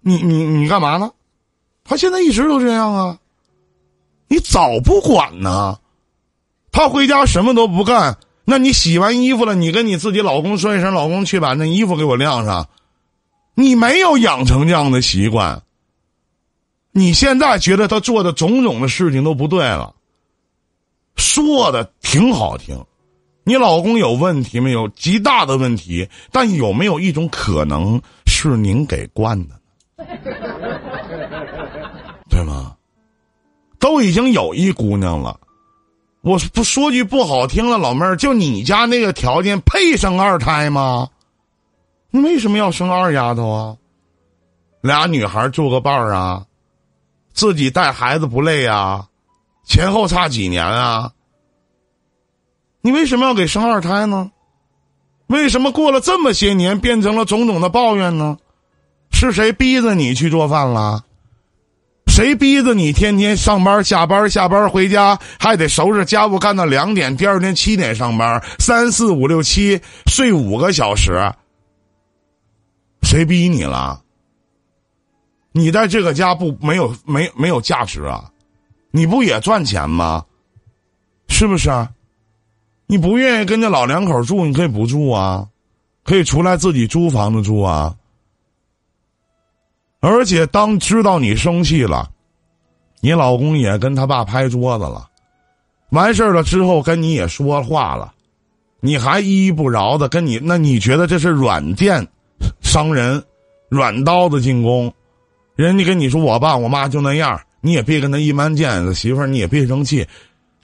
[0.00, 1.10] 你你你干嘛呢？
[1.84, 3.18] 他现在一直都这样啊。
[4.28, 5.78] 你早不管呢。
[6.76, 12.68] 他回家什么都不干，那你洗完衣服了，你跟你自己老公说一声：“老公，去把那衣服给我晾上。”
[13.56, 15.62] 你没有养成这样的习惯。
[16.92, 19.94] 你现在觉得他做的种种的事情都不对了，
[21.16, 22.78] 说的挺好听。
[23.42, 24.86] 你老公有问题没有？
[24.88, 29.54] 极大的问题，但有没有一种可能是您给惯的
[29.96, 30.04] 呢？
[32.28, 32.76] 对吗？
[33.78, 35.40] 都已经有一姑娘了，
[36.26, 41.08] 我不说句不好听的，老妹儿，就你家那个条件配生二胎吗？
[42.10, 43.76] 你为什么要生二丫头啊？
[44.80, 46.44] 俩女孩做个伴儿啊，
[47.32, 49.06] 自己带孩子不累啊？
[49.64, 51.12] 前后差几年啊？
[52.80, 54.32] 你为什么要给生二胎呢？
[55.28, 58.36] 为什么过了这么些年变成了种种的抱怨呢？
[59.12, 61.04] 是谁逼着你去做饭了？
[62.16, 67.14] 谁逼着你天天上班下班下班回家还得收拾家务干到两点？
[67.14, 71.30] 第二天七点上班，三四五六七睡五个小时。
[73.02, 74.00] 谁逼你了？
[75.52, 78.30] 你在这个家不没有没没有价值啊？
[78.92, 80.24] 你不也赚钱吗？
[81.28, 81.70] 是不是？
[82.86, 85.46] 你不愿意跟这老两口住，你可以不住啊，
[86.02, 87.94] 可以出来自己租房子住啊。
[90.08, 92.08] 而且当知道你生气了，
[93.00, 95.08] 你老公也跟他爸拍桌子了，
[95.90, 98.14] 完事儿了之后跟你也说话了，
[98.78, 102.06] 你还依依不饶的跟你，那你觉得这是软件
[102.60, 103.20] 伤人，
[103.68, 104.94] 软刀子进攻？
[105.56, 110.06] 人家跟你说我爸我妈就那样，你也别跟他一般见识，媳妇儿你也别生气。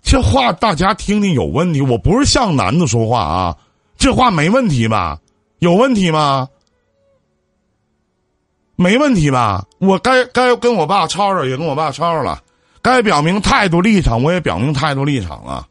[0.02, 3.56] 这话大家听听有问题，我不是像男的说话啊，
[3.98, 5.18] 这话没问题吧？
[5.58, 6.48] 有问题吗？
[8.76, 9.64] 没问题吧？
[9.78, 12.42] 我该该跟我爸吵吵，也跟我爸吵吵了，
[12.80, 15.66] 该表明态度立场，我也表明态度立场了。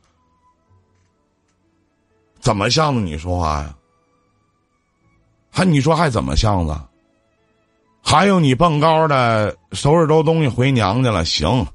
[2.39, 3.75] 怎么向着你说话呀？
[5.49, 6.79] 还你说还怎么向着？
[8.03, 11.65] 还有你蹦高的收拾周东西回娘家了，行，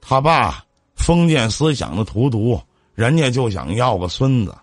[0.00, 0.64] 他爸。
[0.96, 2.60] 封建思想的荼毒，
[2.94, 4.54] 人家就想要个孙子，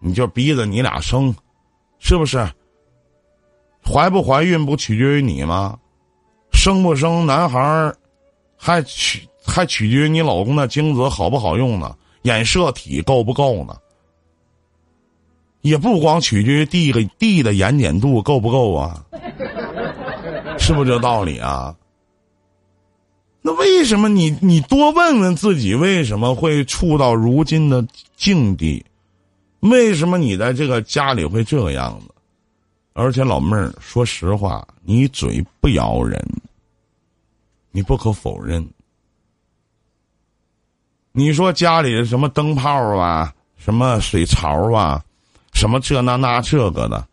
[0.00, 1.32] 你就逼着你俩生，
[2.00, 2.44] 是不是？
[3.88, 5.78] 怀不怀孕不取决于你吗？
[6.52, 7.96] 生不生男孩儿
[8.56, 11.94] 还取还取决于你老公的精子好不好用呢？
[12.22, 13.76] 染色体够不够呢？
[15.60, 19.04] 也不光取决于地个地的盐碱度够不够啊？
[20.58, 21.74] 是不是这道理啊？
[23.42, 28.84] 那为什么你你多问问自己为什么会处到如今的境地？
[29.60, 32.12] 为什么你在这个家里会这个样子？
[32.98, 36.18] 而且老妹儿，说实话，你嘴不咬人，
[37.70, 38.66] 你不可否认。
[41.12, 45.04] 你说家里什么灯泡啊，什么水槽啊，
[45.52, 47.06] 什么这那那这个的，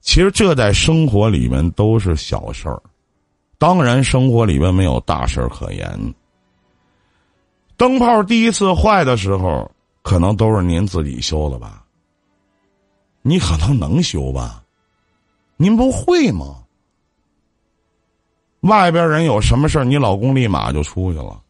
[0.00, 2.82] 其实这在生活里面都是小事儿。
[3.58, 6.14] 当然，生活里面没有大事儿可言。
[7.76, 9.70] 灯泡第一次坏的时候，
[10.00, 11.84] 可能都是您自己修的吧？
[13.20, 14.62] 你可能能修吧？
[15.56, 16.62] 您不会吗？
[18.60, 21.40] 外边人有什么事儿你老公立马就出去了。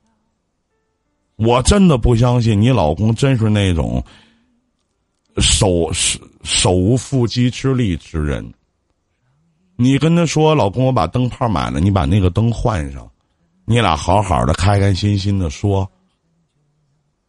[1.37, 4.03] 我真的不相信你老公真是那种
[5.39, 5.91] 手
[6.43, 8.53] 手无缚鸡之力之人。
[9.77, 13.09] 你跟他说：“老公，我把灯泡买了，你把那个灯换上。”
[13.67, 15.91] 你俩好好的、开开心心的说。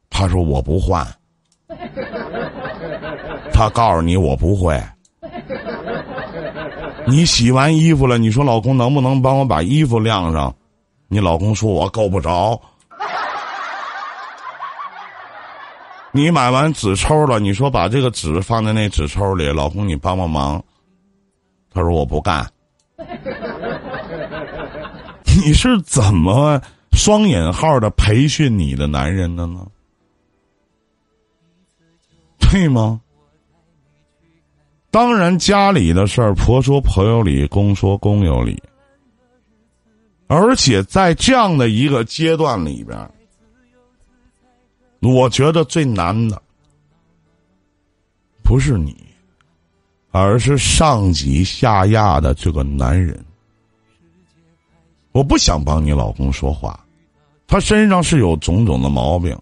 [0.10, 1.06] 他说：“我不换。”
[3.52, 4.82] 他告诉你：“我不会。”
[7.08, 10.54] 你洗完衣服了，你说：“老公，能不能帮我把衣服晾上？”
[11.08, 12.60] 你老公说：“我够不着。”
[16.12, 20.62] 你买完纸抽了，你说：“把这个纸放在那纸抽里。”老公，你帮帮忙。
[21.72, 22.46] 他说：“我不干。”
[25.24, 26.60] 你是怎么
[26.92, 29.66] 双引号的培训你的男人的呢？
[32.40, 33.00] 对吗？
[34.90, 38.62] 当然，家里的事儿，婆说婆有理，公说公有理。
[40.28, 42.98] 而且在这样的一个阶段里边，
[45.02, 46.42] 我觉得最难的
[48.44, 48.96] 不是你。
[50.12, 53.24] 而是上级下压的这个男人，
[55.12, 56.84] 我不想帮你老公说话，
[57.46, 59.38] 他身上是有种种的毛病，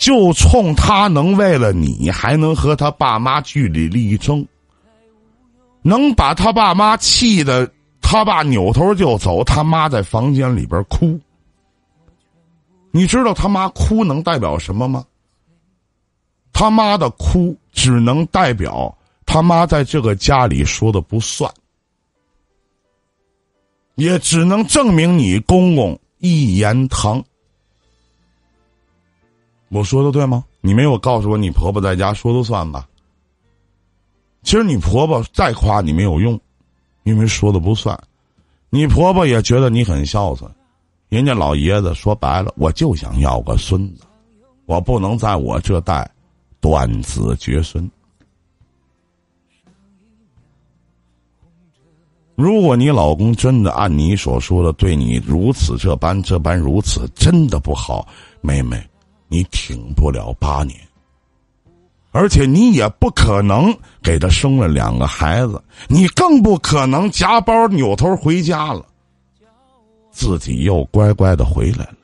[0.00, 4.44] 就冲他能为了你还能和他爸妈据理力争，
[5.82, 11.20] 能把他爸妈气的他爸扭头就走，他妈在房间里边哭。
[12.90, 15.04] 你知道他妈哭能代表什么吗？
[16.50, 18.96] 他妈的哭只能代表。
[19.26, 21.52] 他妈在这个家里说的不算，
[23.96, 27.22] 也只能证明你公公一言堂。
[29.70, 30.44] 我说的对吗？
[30.60, 32.86] 你没有告诉我你婆婆在家说了算吧？
[34.42, 36.38] 其实你婆婆再夸你没有用，
[37.04, 37.98] 因为说的不算。
[38.68, 40.50] 你婆婆也觉得你很孝顺，
[41.08, 44.02] 人家老爷子说白了，我就想要个孙子，
[44.66, 46.10] 我不能在我这代
[46.60, 47.90] 断子绝孙。
[52.34, 58.08] 如果你老公真的按你所说的对你如此这般这般如此，真的不好，
[58.40, 58.82] 妹妹，
[59.30, 60.78] 你挺不了八年，
[62.10, 68.84] 而且你也不可能给他生了两个孩子，你更不可能夹包扭头回家了，
[70.10, 71.94] 自己又乖乖的回来了。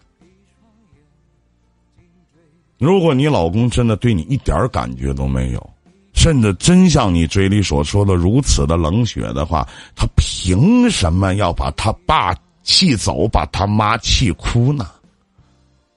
[2.79, 5.71] 如果你老公真的对你一点感觉都没有。
[6.19, 14.91] 甚至真像你嘴里所说的如此的冷血的话，他凭什么要把他爸气走，把他妈气哭呢？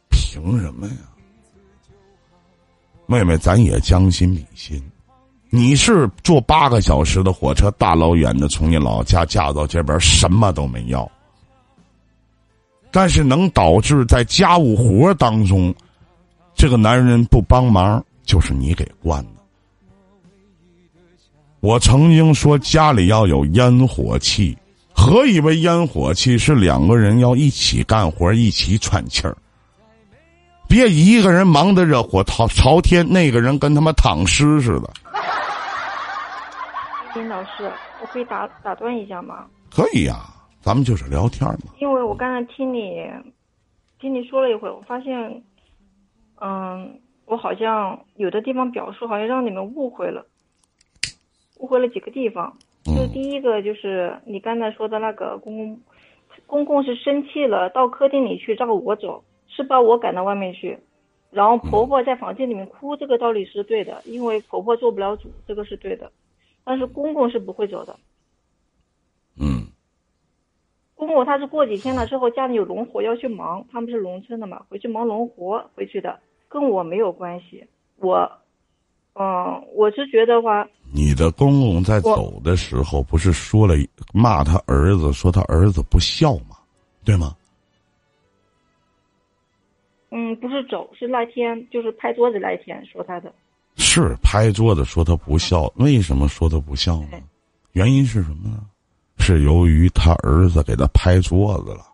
[0.10, 0.94] 凭什么呀？
[3.10, 4.80] 妹妹，咱也将心比心，
[5.50, 11.10] 你是坐八个小时的火车，大老远的从你老家嫁到这边，什么都没要，
[12.92, 15.74] 但是能导致在家务活当中，
[16.54, 19.32] 这个男人不帮忙，就是你给惯的。
[21.62, 24.56] 我曾经说家里要有烟火气，
[24.94, 26.38] 何以为烟火气？
[26.38, 29.36] 是两个人要一起干活，一起喘气儿，
[30.70, 34.90] 别一个人忙得热火朝朝天，那个人跟他妈躺尸似的。
[37.12, 39.48] 金老师，我可以打打断一下吗？
[39.72, 40.18] 可以呀，
[40.62, 41.74] 咱们就是聊天嘛。
[41.80, 43.10] 因为我刚才听你
[44.00, 45.44] 听你说了一会儿，我发现，
[46.40, 50.24] 嗯，我好像有的地方表述好像让你们误会了。
[51.58, 52.56] 误会了几个地方，
[52.86, 55.82] 就第一个就是你刚才说的那个公公，
[56.46, 60.80] 公公是生气了，到客厅里去让我走，是把我赶到外面去，
[61.32, 66.12] 然后婆婆在房间里面哭，这个道理是对的，因为婆婆做不了主，这个是对的，
[66.64, 67.98] 但是公公是不会走的。
[69.38, 69.68] 嗯。
[70.96, 78.32] 公公他是过几天了之后家里有农活要去忙，他们是农村的嘛，回去忙农活回去的，跟我没有关系，我。
[79.16, 83.74] 嗯，我是觉得话，你的公公在走的时候不是说了
[84.14, 86.56] 骂他儿子，说他儿子不孝吗？
[87.04, 87.36] 对吗？
[90.12, 93.32] 嗯，不是走，是那天就是拍桌子那一天说他的。
[93.76, 97.20] 是拍桌子说他不孝，为什么说他不孝呢？
[97.74, 98.66] 原因是什么呢？
[99.20, 101.86] 是由于他儿子给他拍桌子了，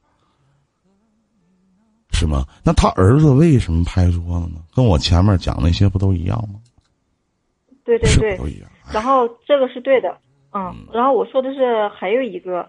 [2.12, 2.45] 是吗？
[2.63, 4.62] 那他儿子为什么拍桌子呢？
[4.73, 6.60] 跟我前面讲那些不都一样吗？
[7.84, 10.17] 对对对，都一样然后这个是对的，
[10.54, 12.67] 嗯，然后我说的是还有一个，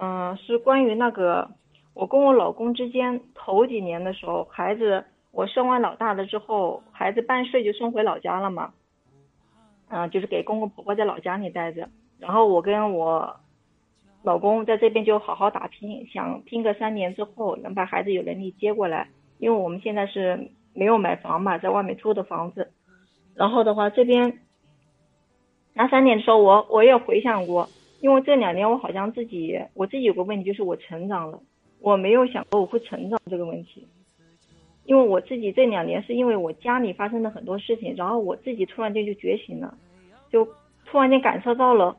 [0.00, 1.50] 嗯，是关于那个
[1.98, 8.72] 我跟我老公之间头几年的时候，孩子我生完老大了之后，孩子半岁就送回老家了嘛，
[9.88, 11.88] 嗯，就是给公公婆婆在老家里待着，
[12.20, 13.40] 然后我跟我
[14.22, 19.08] 老公在这边就好好打拼，想拼个三年之后能把孩子有能力接过来，
[19.38, 22.70] 因为我们现在是没有买房嘛，在外面租的房子。
[23.34, 24.38] 然后的话，这边
[25.74, 27.68] 那三年的时候，我我也回想过，
[28.00, 31.40] 因为这两年我好像自己我自己有个问题，就是我成长了，
[31.80, 33.86] 我没有想过我会成长这个问题，
[34.84, 39.76] 因为我自己这两年是因为我家里发生了很多事情，然后我自己突然间就觉醒了，
[40.30, 40.48] 就
[40.84, 41.96] 突然间感受到了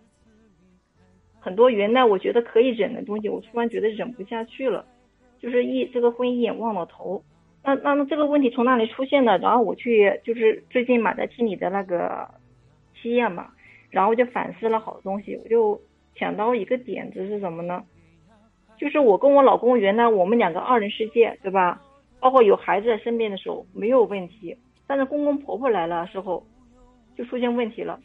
[1.40, 4.86] 很多原来我觉得可以忍的东西，我突然觉得忍不下去了，
[5.40, 7.24] 就是一这个婚姻也忘了头。
[7.64, 9.38] 那那么这个问题从哪里出现的？
[9.38, 12.30] 然后我去就是最近买的听你的那个
[12.96, 13.52] 七页嘛，
[13.90, 15.80] 然后就反思了好多东西，我就
[16.16, 17.84] 想到一个点子是什么呢？
[18.80, 21.82] 就是我跟我老公原来我们两个二人世界，对吧？
[22.20, 26.44] 包括有孩子在身边的时候没有问题，但是公公婆婆来了时候
[27.18, 28.00] 就出现问题了。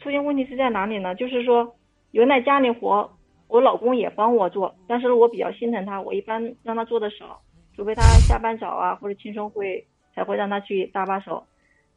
[0.00, 1.14] 出现问题是在哪里呢？
[1.14, 1.74] 就是说
[2.12, 3.10] 原来家里活
[3.48, 7.40] 我老公也帮我做，但是我比较心疼他，我一般让他做的少。
[7.74, 11.44] 除非他下班早啊，或者轻松会才会让他去搭把手，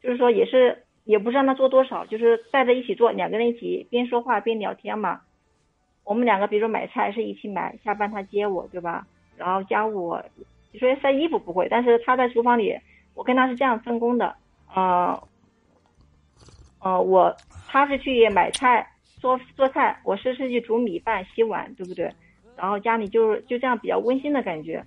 [0.02, 5.20] 就是说也是也不是让他做多少，就是带着一起做，两个人一起边说话边聊天嘛。
[6.04, 9.06] 我们两个比如说买菜是一起买，下班他接我，对吧？
[9.36, 10.16] 然后家务，
[10.72, 12.76] 你说晒衣服不会，但是他在厨房里，
[13.14, 14.34] 我跟他是这样分工的，
[14.74, 15.22] 呃，
[16.80, 17.34] 呃，我
[17.66, 18.86] 他是去买菜
[19.18, 22.12] 做做菜，我是是去煮米饭洗碗，对不对？
[22.56, 24.84] 然后家里就是就这样比较温馨的感觉。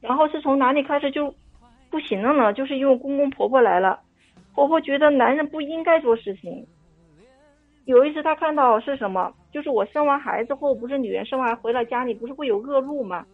[0.00, 1.32] 然后是从哪里开始就
[1.90, 2.52] 不行了呢？
[2.52, 4.00] 就是因为公公婆婆来了，
[4.54, 6.66] 婆婆觉得男人不应该做事情。
[7.84, 9.32] 有一次他看到是什么？
[9.52, 13.24] 就是我生完孩子后，不是女人生完回了家里，不是会有恶露吗？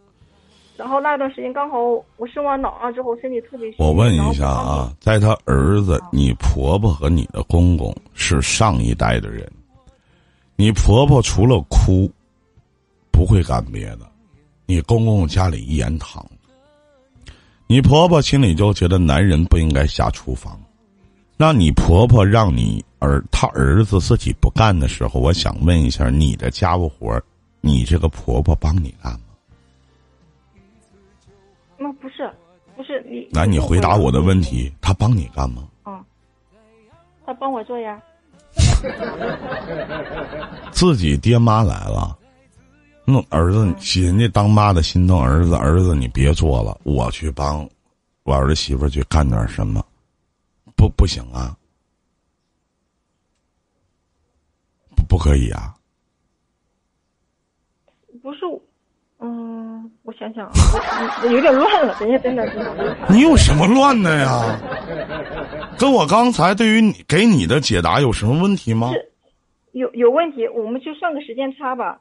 [0.75, 1.77] 然后那段时间刚好
[2.15, 3.75] 我生完老二之后身体特别虚。
[3.79, 9.45] 我问一下啊，在他儿子，你婆婆和你的公公是上一代的人，
[10.55, 12.09] 你婆婆除了哭，
[13.11, 14.09] 不会干别的，
[14.65, 16.25] 你公公家里一言堂，
[17.67, 20.57] 你婆婆心里就觉得男人不应该下厨房，
[21.39, 27.23] 让你婆婆让你儿她儿子自己不干的时候，我想问一下，你的家务活儿
[27.61, 29.19] 你这个婆婆帮你干吗？
[31.77, 32.29] 那不是，
[32.75, 33.25] 不是你。
[33.31, 35.63] 来，你回答我的问题，她帮你干吗？
[35.85, 36.03] 嗯，
[37.25, 37.97] 他帮我做呀。
[40.73, 42.17] 自己爹妈来了，
[43.05, 43.65] 那儿子
[44.01, 47.65] 人家当妈的心疼儿子，儿子你别做了，我去帮
[48.23, 49.81] 我儿媳妇去干点什么，
[50.79, 51.57] 不不行啊，
[54.95, 55.75] 不不可以啊，
[58.21, 58.45] 不是，
[59.17, 61.93] 嗯，我想想啊，有点乱了。
[61.99, 62.95] 等一下，等等，等等。
[63.09, 64.57] 你有什么乱的呀？
[65.77, 68.93] 跟我刚才对于你给你的解答有什么问题吗？
[69.73, 71.99] 有有问题，我们就算个时间差吧。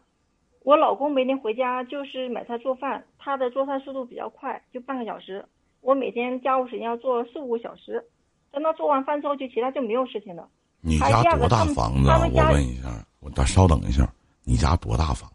[0.63, 5.45] 我老公每天回家就是买菜做饭，他的做饭速度比较快，就半个小时。
[5.81, 8.05] 我每天家务时间要做四五个小时，
[8.53, 10.49] 等他做完饭之后，就其他就没有事情了。
[10.81, 12.09] 你家多大房子？
[12.11, 12.27] 啊？
[12.33, 12.89] 我问一下，
[13.21, 14.09] 我再稍等一下，
[14.45, 15.35] 你家多大房子？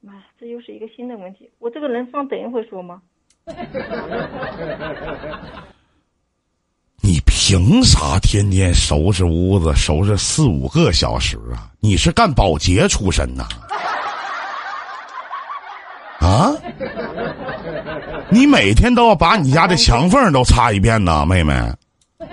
[0.00, 3.02] 妈呀，这又是一个新的问题，我这个人放等一会说吗？
[7.00, 11.72] 你凭啥天天收拾屋子，收拾四五个小时啊？
[11.80, 13.48] 你是干保洁出身呐？
[16.20, 16.52] 啊？
[18.30, 21.54] 你每天都要把你家的墙缝都擦一遍呢， 妹妹？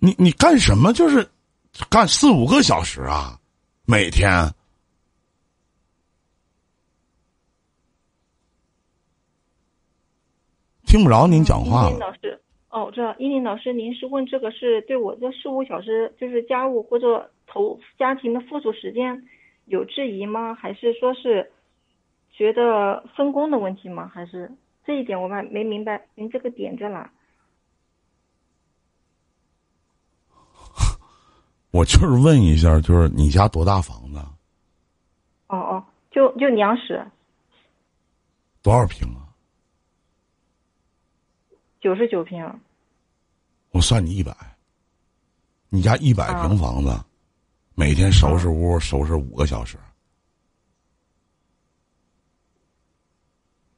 [0.00, 0.92] 你你干什么？
[0.92, 1.28] 就是
[1.90, 3.38] 干四五个小时啊，
[3.84, 4.52] 每天。
[10.86, 11.98] 听不着您讲话了。
[11.98, 12.40] 老师，
[12.70, 19.22] 哦，我知道，依林老师，您是问这个是对我这四五小时就是家务或者投家庭的付出时间
[19.68, 20.54] 有质疑吗？
[20.54, 21.52] 还是说是
[22.32, 24.10] 觉得分工的问题吗？
[24.12, 24.50] 还是
[24.84, 27.10] 这一点我还没明白，您这个点在哪？
[31.70, 34.18] 我就是问一下，就是你家多大房子？
[35.48, 37.06] 哦哦，就就两室。
[38.62, 39.28] 多少平啊？
[41.80, 42.60] 九十九平。
[43.70, 44.34] 我算你一百。
[45.70, 46.90] 你家一百平房子，
[47.78, 49.78] 每天收拾屋收拾五个小时，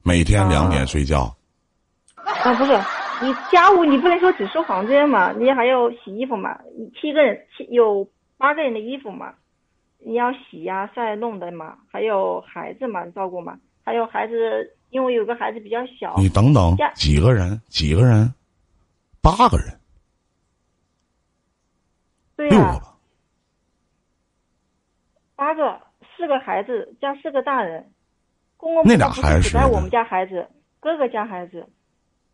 [0.03, 1.37] 每天两点睡觉。
[2.15, 2.73] 啊，不是，
[3.23, 6.59] 你家务你不能说只收房间嘛，你还要洗衣服嘛。
[6.99, 9.35] 七个人，七有八个人的衣服嘛，
[9.99, 14.35] 你要洗呀、晒、弄的嘛，还有孩子嘛，照顾嘛，还有孩子。
[14.89, 17.61] 因为有个孩子比较小，你等等，几个人？
[17.69, 18.35] 几个人？
[19.21, 19.79] 八个人。
[22.35, 22.57] 对呀。
[22.57, 22.97] 六个吧。
[25.41, 25.81] 八个，
[26.15, 27.91] 四个孩子加四个大人，
[28.59, 30.47] 公公那俩孩子只带我们家孩子，
[30.79, 31.67] 哥哥家孩子。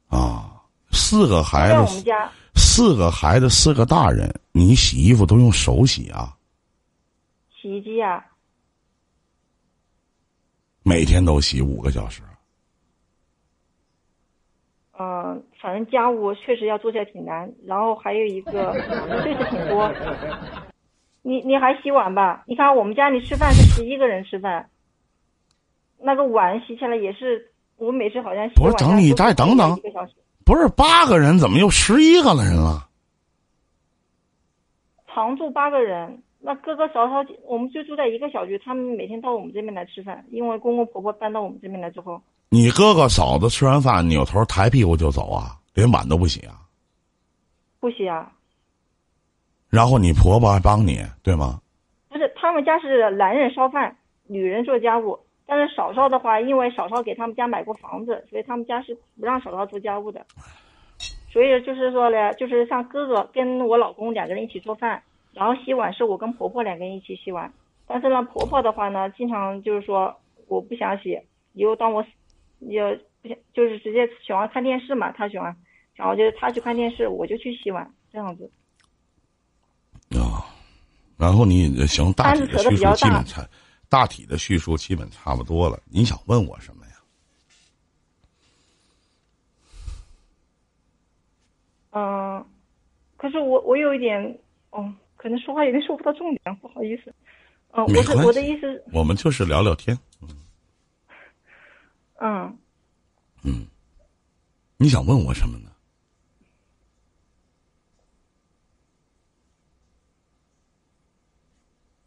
[0.09, 1.73] 啊，四个孩子。
[1.73, 2.29] 在我们家。
[2.57, 6.37] 四个孩子，四个大人，你洗衣服都用手洗啊？
[7.55, 8.27] 洗衣机啊。
[10.83, 12.23] 每天都洗五个小时。
[14.99, 19.95] 嗯，反正家务确实要做起来挺难，然后还有一个就是挺多。
[21.27, 22.45] 你你还洗碗吧？
[22.47, 24.71] 你看我们家里吃饭是十一个人吃饭，
[25.99, 29.77] 那个碗洗起来也是，我每次好像洗不是等你再等等，
[30.45, 32.89] 不是八个人怎么又十一个了人了？
[35.09, 42.23] 常住八个人，那哥哥嫂嫂我们就住在一个小区，他们每天到我们这边来吃饭，因为公公婆婆搬到我们这边来之后。
[42.51, 46.61] 你哥哥嫂子吃完饭扭头抬屁股就走啊，连碗都不洗啊？
[47.81, 48.31] 不洗啊。
[49.71, 51.61] 然后你婆婆还帮你，对吗？
[52.09, 53.97] 不是，他们家是男人烧饭，
[54.27, 55.19] 女人做家务。
[55.47, 60.25] 但是嫂嫂的话，因为嫂嫂给他们家买过房子，所以他们家是不让嫂嫂做家务的。
[61.31, 65.03] 所以就是说呢，就是像哥哥跟我老公两个人一起做饭，
[65.33, 67.53] 然后洗碗是我跟婆婆两个人一起洗碗。
[67.87, 70.15] 但是呢，婆婆的话呢，经常就是说
[70.49, 71.21] 我不想洗，
[71.53, 72.05] 以后当我。
[72.61, 72.83] 也
[73.21, 75.55] 不想，就是直接喜欢看电视嘛，他喜欢，
[75.95, 78.51] 然后就是他去看电视，我就去洗碗，这样子。
[81.17, 83.49] 啊，然后你行，大体的叙述基本差，
[83.89, 85.81] 大体的叙述基本差不多了。
[85.87, 86.93] 你想问我什么呀？
[91.93, 92.47] 嗯，
[93.17, 94.39] 可是我我有一点，
[94.71, 97.15] 哦，可能说话有点说不到重点，不好意思。
[97.73, 99.99] 嗯、我是我的意思，我们就是聊聊天。
[102.21, 102.59] 嗯，
[103.43, 103.67] 嗯，
[104.79, 105.71] 你想问我什么呢？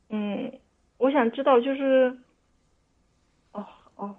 [0.09, 0.51] 嗯，
[0.97, 2.17] 我想知道就是，
[3.51, 3.65] 哦
[3.97, 4.15] 哦，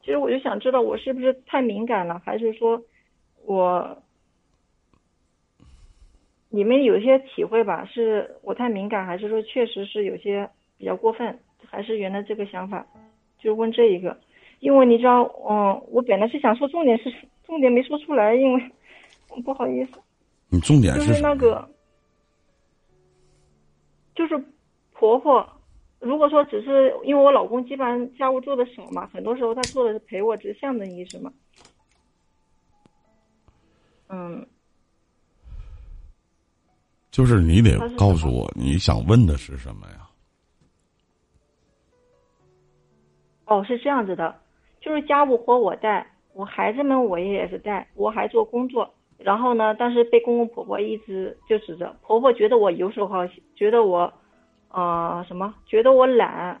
[0.00, 2.82] 其实我就想知道我是不是太敏感了，还是说
[3.44, 4.02] 我
[6.48, 10.48] 你们有一些体会吧，是我太敏感，还是说确实是有些
[10.78, 12.86] 比较过分，还是原来这个想法，
[13.38, 14.18] 就问这一个，
[14.60, 17.12] 因为你知道，嗯，我本来是想说重点是
[17.44, 18.70] 重点没说出来，因为
[19.44, 20.00] 不好意思。
[20.48, 21.68] 你重点就是是那个，
[24.14, 24.42] 就是
[24.94, 25.46] 婆婆。
[26.00, 31.32] 如果说只是因为我老公基本上家务做的少嘛，很多时候他做的是陪我，只是象征意识嘛。
[34.08, 34.46] 嗯，
[37.10, 40.08] 就是你得告诉我你想问的是什么呀？
[43.46, 44.40] 哦，是这样子的，
[44.80, 48.94] 就是家务活我带，我孩子们我也是带，我还做工作。
[49.16, 54.12] 然后呢，但是被公公婆婆一直就指着，婆婆觉得我游手好闲，觉得我，
[54.70, 56.60] 呃，什么，觉得我懒，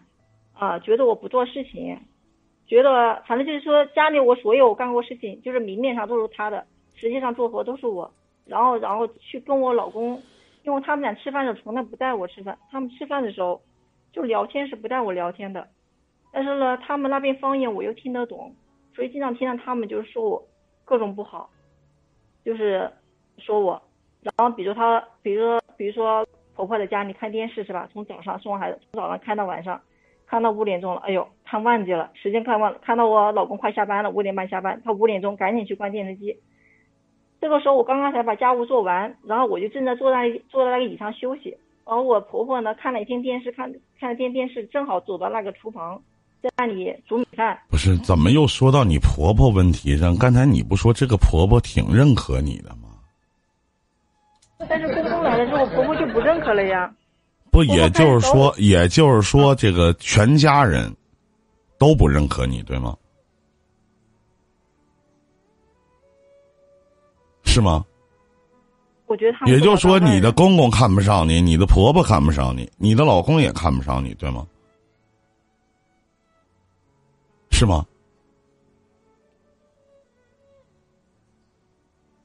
[0.54, 1.98] 啊、觉得我不做事情，
[2.66, 8.10] 觉得反正就是说家里我所有干过事情，就是明面上都是他的，实际上做活都是我。
[8.46, 10.20] 然后，然后去跟我老公，
[10.62, 13.60] 因为他们俩吃饭的时候从来不带我吃饭，他们吃饭的时候
[14.10, 15.68] 就聊天是不带我聊天的。
[16.32, 18.54] 但是呢，他们那边方言我又听得懂，
[18.94, 20.42] 所以经常听到他们就是说我
[20.84, 21.50] 各种不好，
[22.44, 22.90] 就是
[23.36, 23.82] 说我。
[24.22, 26.26] 然后比如他，比如说，比如说
[26.58, 27.88] 婆婆在家里看电视是吧？
[27.92, 29.80] 从早上送孩子，从早上看到晚上，
[30.26, 36.36] 看到五点钟了，哎呦，看忘记了，时间看忘了，看到我老公快下班了，五点半下班，他五点钟赶紧去关电视机。
[37.40, 41.56] 这个时候我刚刚才把家务做完，然后我就正在坐在坐在那个椅上休息。
[41.84, 46.02] 而我婆婆呢看了一天电视，看看了天电视，正好走到那个厨房，
[46.42, 47.56] 在那里煮米饭。
[47.70, 50.16] 不是，怎么又说到你婆婆问题上？
[50.18, 52.87] 刚才你不说这个婆婆挺认可你的吗？
[54.66, 56.92] 但是公公来了之后，婆婆就不认可了呀。
[57.50, 60.94] 不，也就是说，也就是说，这个全家人
[61.78, 62.96] 都不认可你，对吗？
[67.44, 67.84] 是吗？
[69.06, 74.46] 我觉得他们也就是说，你的公公看不上你，你的婆婆看不上你，你的老公也看不上你，对吗？
[77.50, 77.86] 是吗？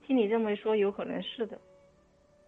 [0.06, 1.58] 听你这么一说，有可能是的，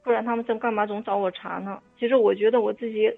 [0.06, 1.80] 不然他们总干嘛总找我茬呢？
[2.00, 3.12] 其实我觉得我自己，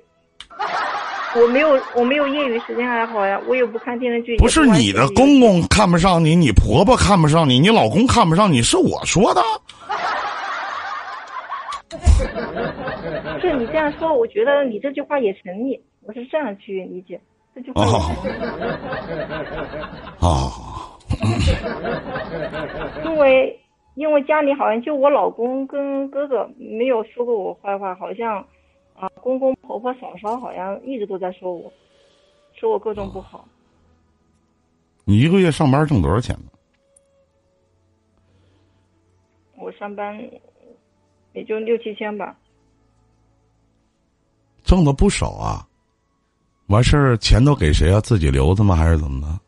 [1.35, 4.38] 我没有我没有业余时间爱好呀，我也不看电视剧。
[4.38, 9.41] 不是你的公公看不上你，你婆婆看不上你，你老公看不上你，是我说的。
[13.41, 17.19] 是你这样说，我觉得你这句话也成立，我是这样去理解
[17.53, 17.83] 这句话。
[20.21, 20.51] 啊，
[23.03, 23.59] 因为
[23.97, 28.47] 因为家里好像就我老公跟哥哥没有说过我坏话，好像
[28.93, 31.73] 啊公公婆婆嫂嫂好像一直都在说我，
[32.53, 33.47] 说我各种不好。
[35.03, 36.51] 你一个月上班挣多少钱呢？
[39.55, 40.15] 我上班
[41.33, 42.37] 也就六七千吧，
[44.63, 45.67] 挣的不少啊。
[46.67, 47.99] 完事儿钱都给谁啊？
[47.99, 48.75] 自己留着吗？
[48.75, 49.39] 还是怎么的？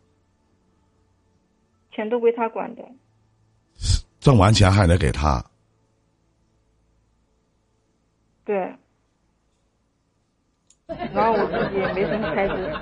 [1.92, 2.82] 钱都归他管的。
[4.20, 5.44] 挣完钱还得给他。
[8.46, 8.56] 对，
[11.14, 12.74] 然后我自己也没什么开支，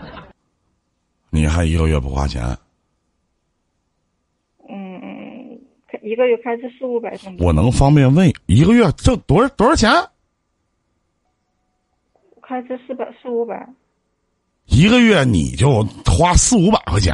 [1.30, 2.58] 你还一个月不花钱？
[4.70, 5.60] 嗯
[6.02, 9.92] 一个月开支四五百我能方便问一个月挣多少多少钱？
[12.42, 13.68] 开支四百四五百，
[14.68, 17.14] 一个月你就花四五百块钱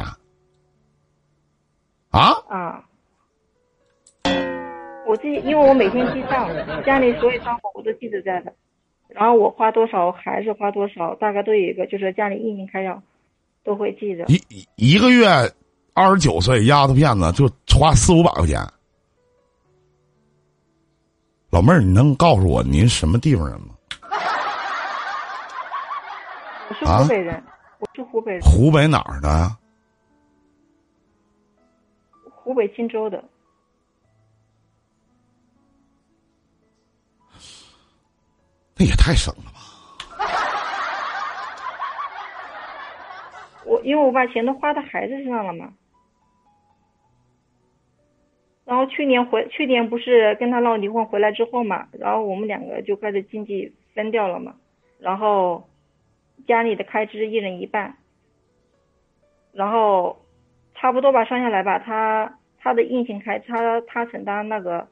[2.10, 2.30] 啊？
[2.48, 2.83] 啊。
[5.06, 6.48] 我自己，因为我每天记账，
[6.84, 8.52] 家里所有账户我都记着在的，
[9.08, 13.02] 然后我花多少，孩子花多少，大概都有一个，就是家里一年开销
[13.62, 14.24] 都会记着。
[14.28, 15.26] 一一一个月
[15.92, 17.46] 二十九岁丫头片子就
[17.78, 18.58] 花四五百块钱。
[21.50, 23.68] 老妹儿，你能告诉我您什么地方人吗？
[26.68, 27.44] 我是啊湖北人，
[27.78, 29.56] 我是湖北人，湖北哪儿的呀？
[32.34, 33.22] 湖北荆州的。
[38.76, 39.50] 那也太省了吧！
[43.64, 45.72] 我因为我把钱都花到孩子身上了嘛，
[48.64, 54.54] 然后后去年回去年不是跟他闹离婚回来之后嘛，然后我们两个就开始经济分掉了嘛，
[54.98, 55.68] 然后
[56.46, 57.96] 家里的开支一人一半，
[59.52, 60.24] 然后
[60.74, 64.86] 差不多吧，算下来吧，他他的硬性开他他承担那个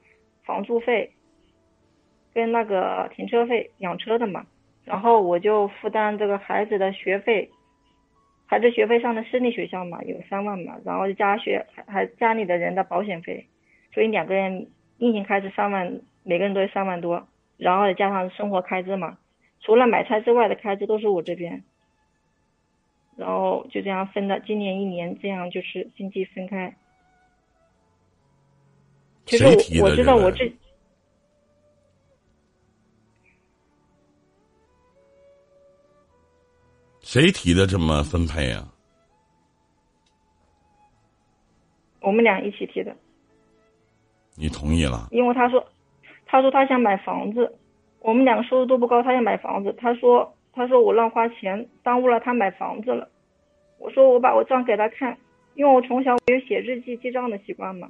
[0.44, 1.12] 房租费
[2.34, 4.46] 跟那个停车费养车的嘛，
[4.84, 7.50] 然后我就负担这个孩子的学费。
[8.44, 13.46] 孩子学费上的私立学校嘛，有三万嘛，然后加学还还家里的人的保险费，
[13.94, 14.68] 所以两个人
[14.98, 17.26] 硬性开支三万，每个人都有三万多，
[17.56, 19.16] 然后再加上生活开支嘛，
[19.60, 21.64] 除了买菜之外的开支都是我这边，
[23.16, 26.74] 然后就这样分的，今年一年这样就是经济分开。
[29.24, 29.46] 其实
[29.80, 30.52] 我我知道我这。
[37.12, 38.66] 谁提的这么分配啊？
[42.00, 42.96] 我们俩一起提的。
[44.34, 45.08] 你同意了？
[45.10, 45.62] 因为他说，
[46.24, 47.54] 他说他想买房子，
[48.00, 49.76] 我们两个收入都不高，他要买房子。
[49.78, 53.06] 他说，他说我乱花钱，耽误了他买房子了。
[53.76, 55.14] 我说我把我账给他看，
[55.54, 57.86] 因为我从小有写日记记账的习惯嘛。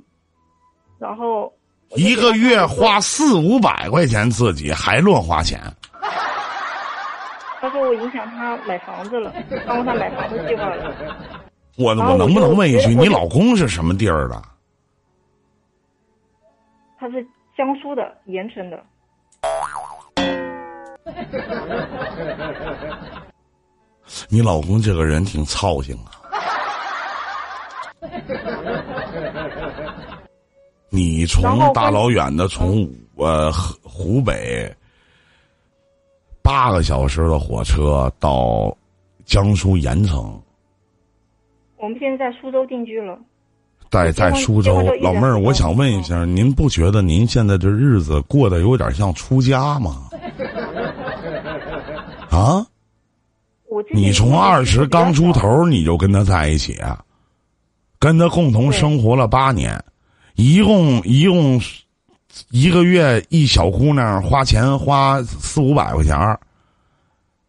[0.98, 1.54] 然后
[1.94, 5.60] 一个月花四五百块钱，自己还乱花钱。
[7.62, 9.32] 他说我影响他买房子了，
[9.64, 10.92] 耽误他买房子计划了。
[11.78, 14.42] 我我能不能问一句，你老公是什么地儿的？
[16.98, 17.24] 他是
[17.56, 18.84] 江苏的盐城的。
[24.28, 26.10] 你老公这个人挺操心啊。
[30.90, 33.52] 你从大老远的从呃
[33.84, 34.74] 湖北。
[36.42, 38.76] 八个小时的火车到
[39.24, 40.40] 江苏盐城。
[41.76, 43.18] 我们现在在苏州定居了。
[43.90, 50.08] 在在苏州，老妹儿，我想问一下，您不觉得您现在这日子过得有点像出家吗？
[52.30, 52.66] 啊？
[53.92, 56.78] 你从二十刚出头你就跟他在一起，
[57.98, 59.78] 跟他共同生活了八年，
[60.36, 61.60] 一共一共。
[62.50, 66.38] 一个月一小姑娘花钱花四五百块钱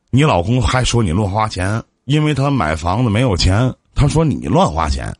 [0.09, 5.11] 你老公还说你乱花钱，因为他买房子没有钱，他说你乱花钱，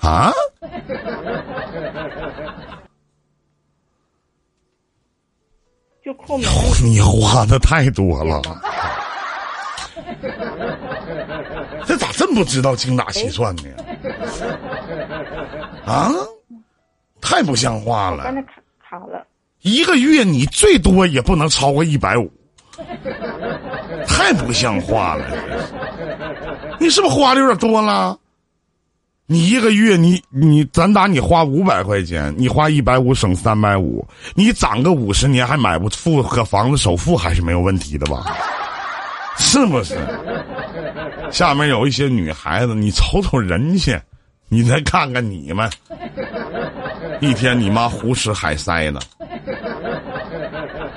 [0.00, 0.32] 啊？
[6.04, 6.48] 就扣门。
[6.84, 8.40] 你花的太多了，
[11.84, 13.64] 这咋这么不知道精打细算呢？
[15.86, 16.10] 啊，
[17.20, 18.24] 太不像话了！
[18.24, 18.60] 刚才卡
[18.90, 19.24] 卡了。
[19.62, 22.30] 一个月你最多也不能超过一百五，
[24.06, 25.26] 太不像话了！
[26.78, 28.18] 你是不是花的有点多了？
[29.28, 38.36] 你一个月你你咱打你花五百块钱，你花一百五省三百五，你攒个五十年还买不付个房子首付还是没有问题的吧？
[39.38, 39.98] 是不是？
[41.30, 44.00] 下面有一些女孩子，你瞅瞅人家。
[44.48, 45.68] 你再看看你们，
[47.20, 49.00] 一天你妈胡吃海塞的，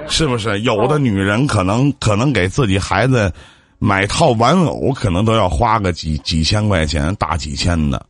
[0.07, 0.61] 是不是？
[0.61, 3.33] 有的女人可能可能给自己孩子
[3.79, 8.05] 买套玩偶，可能都要花个几几千块钱，大几千的。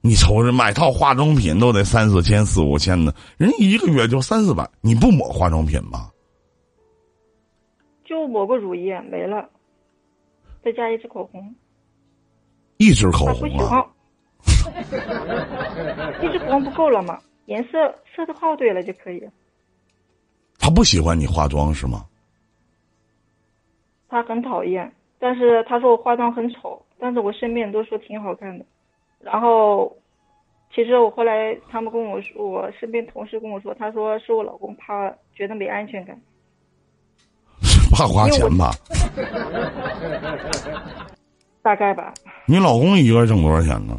[0.00, 6.10] 你瞅着买套化妆品都得三四千、四五千的，人一个月就三四百，你不抹化妆品吗？
[8.04, 9.48] 就抹个乳液没了，
[10.62, 11.54] 再加一支口红。
[12.76, 13.84] 一支口红啊。
[16.22, 17.18] 一只口红不够了吗？
[17.46, 19.22] 颜色色号对了就可以。
[20.58, 22.06] 他不喜欢你化妆是吗？
[24.08, 28.64] 他很讨厌，但是他说我化妆很丑，但是我身边人都说挺好看的。
[29.20, 29.94] 然后，
[30.74, 36.18] 其实我后来他们跟我说，我身边同事跟我说，他说是我老公怕觉得没安全感，
[37.92, 38.70] 怕花钱吧？
[41.60, 42.14] 大概吧。
[42.46, 43.98] 你老公一个月挣多少钱呢？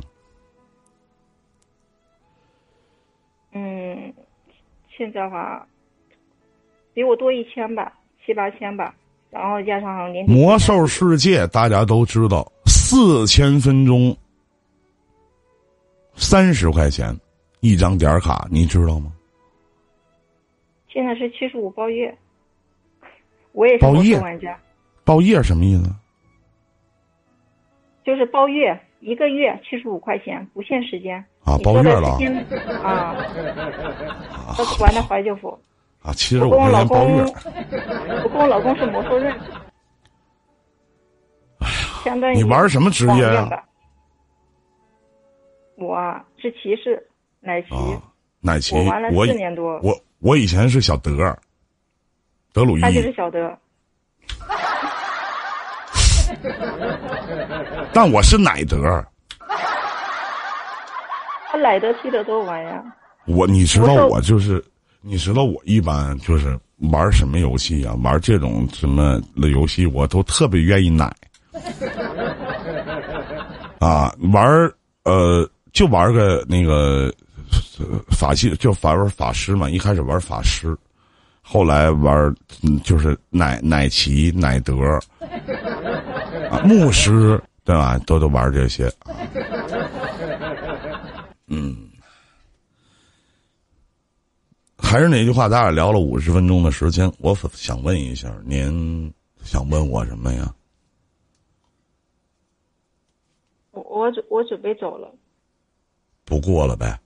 [4.98, 5.68] 现在话，
[6.94, 7.94] 比我多一千吧，
[8.26, 8.96] 七八千吧，
[9.30, 14.16] 然后加上年魔兽世界大家都知道，四千分钟，
[16.14, 17.14] 三十块钱
[17.60, 19.12] 一张点卡，你知道吗？
[20.88, 22.18] 现在是七十五包月，
[23.52, 24.58] 我也是魔兽玩家。
[25.04, 25.94] 包夜什么意思？
[28.06, 31.24] 就是包月，一个月七十五块钱，不限时间。
[31.46, 32.10] 啊，包月了
[32.84, 33.16] 啊！
[34.58, 35.58] 他玩的怀旧服
[36.02, 37.22] 啊，七十五块钱包月。
[38.24, 39.32] 我跟我老公是魔兽刃。
[41.60, 41.68] 哎
[42.12, 43.64] 呀，你玩什么职业啊？
[45.78, 47.08] 我啊是骑士，
[47.42, 48.02] 奶骑，啊，
[48.42, 51.38] 奶骑，我玩了我四年多，我我以前是小德儿，
[52.54, 53.56] 德鲁伊他，就是小德。
[57.94, 59.06] 但我是奶德儿。
[61.56, 62.84] 他莱德、希德都玩呀。
[63.28, 64.62] 我你知道我就是，
[65.02, 66.60] 你知道我一般就是
[66.92, 67.96] 玩什么游戏啊？
[68.04, 71.10] 玩这种什么的游戏，我都特别愿意奶。
[73.80, 74.70] 啊，玩儿
[75.06, 77.10] 呃，就玩个那个
[77.80, 79.70] 呃法系，就玩玩法师嘛。
[79.70, 80.76] 一开始玩法师，
[81.42, 84.76] 后来玩嗯就是奶奶骑、奶德、
[86.52, 87.98] 啊、牧师，对吧？
[88.06, 88.92] 都都玩这些。
[91.48, 91.90] 嗯。
[94.78, 100.54] 还是那句话，咱俩聊了五十分钟的时间，我想问一下，您想问我什么呀？
[103.72, 105.12] 我我准我准备走了，
[106.24, 107.00] 不过了呗。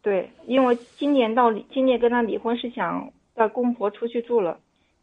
[0.00, 4.60] 对，因为今年到离今年跟他离婚是想带公婆出去住了，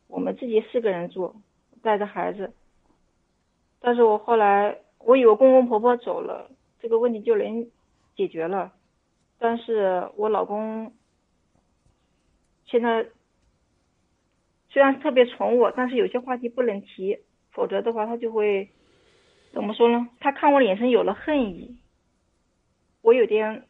[0.08, 1.36] 我们自己四个人住，
[1.82, 2.54] 带着孩子。
[3.80, 6.50] 但是我后来我以为公公婆婆走了，
[6.86, 7.68] 这个问题就能
[8.16, 8.72] 解决了，
[9.40, 10.94] 但是我老公
[12.68, 13.10] 现在
[14.70, 17.18] 虽然特别宠我，但是有些话题不能提，
[17.52, 18.70] 否则的话他就会
[19.52, 20.08] 怎么说呢？
[20.20, 21.76] 他看我脸上有了恨意，
[23.02, 23.68] 我有点。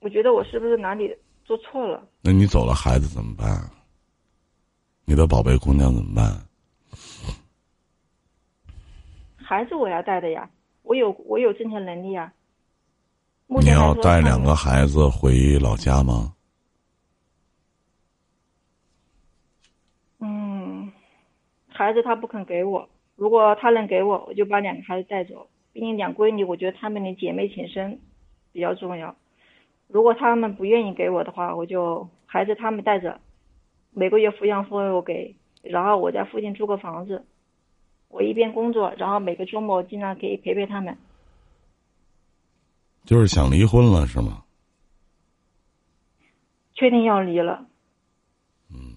[0.00, 2.04] 我觉得我是不是哪里做错了？
[2.22, 3.46] 那你走了，孩子怎么办？
[5.04, 6.26] 你的宝贝姑娘怎么办？
[9.48, 10.50] 孩子我要带的呀，
[10.82, 12.30] 我有我有挣钱能力啊。
[13.46, 16.34] 你要带两个孩子回老家吗？
[20.20, 20.92] 嗯，
[21.66, 22.86] 孩子他不肯给我，
[23.16, 25.48] 如果他能给我，我就把两个孩子带走。
[25.72, 28.00] 毕竟两闺女，我觉得她们的姐妹情深
[28.52, 29.16] 比较重要。
[29.86, 33.18] 如果他们不愿意给我的话，我就孩子他们带着，
[33.92, 37.24] 每个月抚养费我给，然后我在附近租个房子，
[38.08, 40.96] 我一边工作，然后每个周末经常可以陪陪他们。
[43.04, 44.44] 就是想离婚了是吗？
[46.74, 47.66] 确定要离了，
[48.70, 48.94] 嗯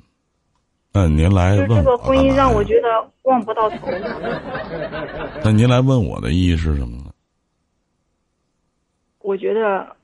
[0.94, 3.88] 那您来就这个婚姻让我觉得望不到头。
[5.44, 7.12] 那您来问我的意义是什么呢？
[9.20, 9.96] 我觉得，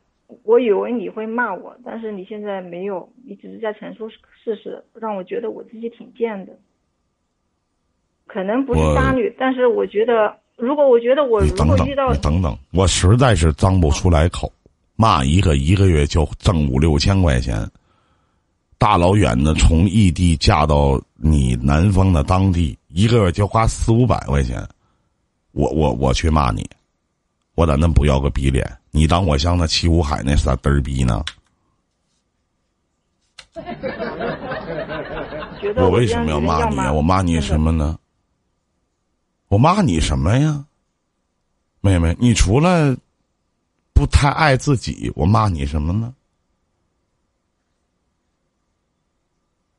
[0.43, 6.57] 我以为你会骂我，但是你现在没有，你只是在陈述事实，让我觉得我自己挺贱的。
[8.27, 14.51] 可能不是渣女，但是我觉得，如果我觉得我如你等等，果遇到你等等，我实在是张不出来口，
[14.95, 17.67] 骂一个一个月就挣五六千块钱，
[18.77, 24.61] 大老远的从异地嫁到你南方的当地，一个月就花四五百块钱，
[25.53, 26.69] 我我我去骂你，
[27.55, 28.69] 我咋那不要个逼脸？
[28.91, 31.23] 你当我像那七武海那仨嘚儿逼呢？
[35.75, 36.91] 我为什么要骂骂你啊？
[36.93, 37.97] 我骂你什么呢？
[39.47, 40.65] 我骂你什么呀？
[41.81, 42.95] 妹妹，你除了
[43.93, 46.13] 不太爱自己，我骂你什么呢？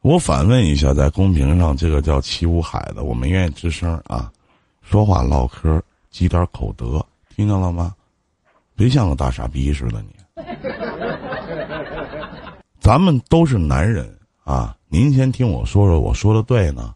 [0.01, 4.33] 我反问一下，在公屏上，这个叫七武海的，我们愿意吱声啊，
[4.81, 7.95] 说话唠嗑，积点口德，听见了吗？
[8.75, 10.09] 别像个大傻逼似的你。
[12.81, 16.95] 咱们都是男人啊，您先听我说说，我说的对呢，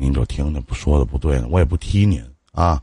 [0.00, 2.82] 您就听着；不说的不对呢，我也不踢您啊。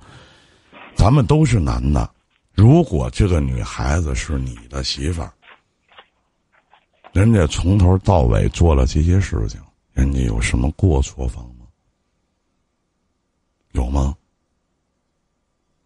[0.95, 2.07] 咱们都是男的，
[2.53, 5.33] 如果这个女孩子是你的媳妇儿，
[7.13, 9.59] 人家从头到尾做了这些事情，
[9.93, 11.65] 人家有什么过错方吗？
[13.71, 14.15] 有吗？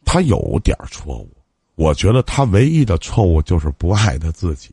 [0.04, 1.30] 他有点错误，
[1.76, 4.70] 我觉得他唯一的错误就是不爱他自己。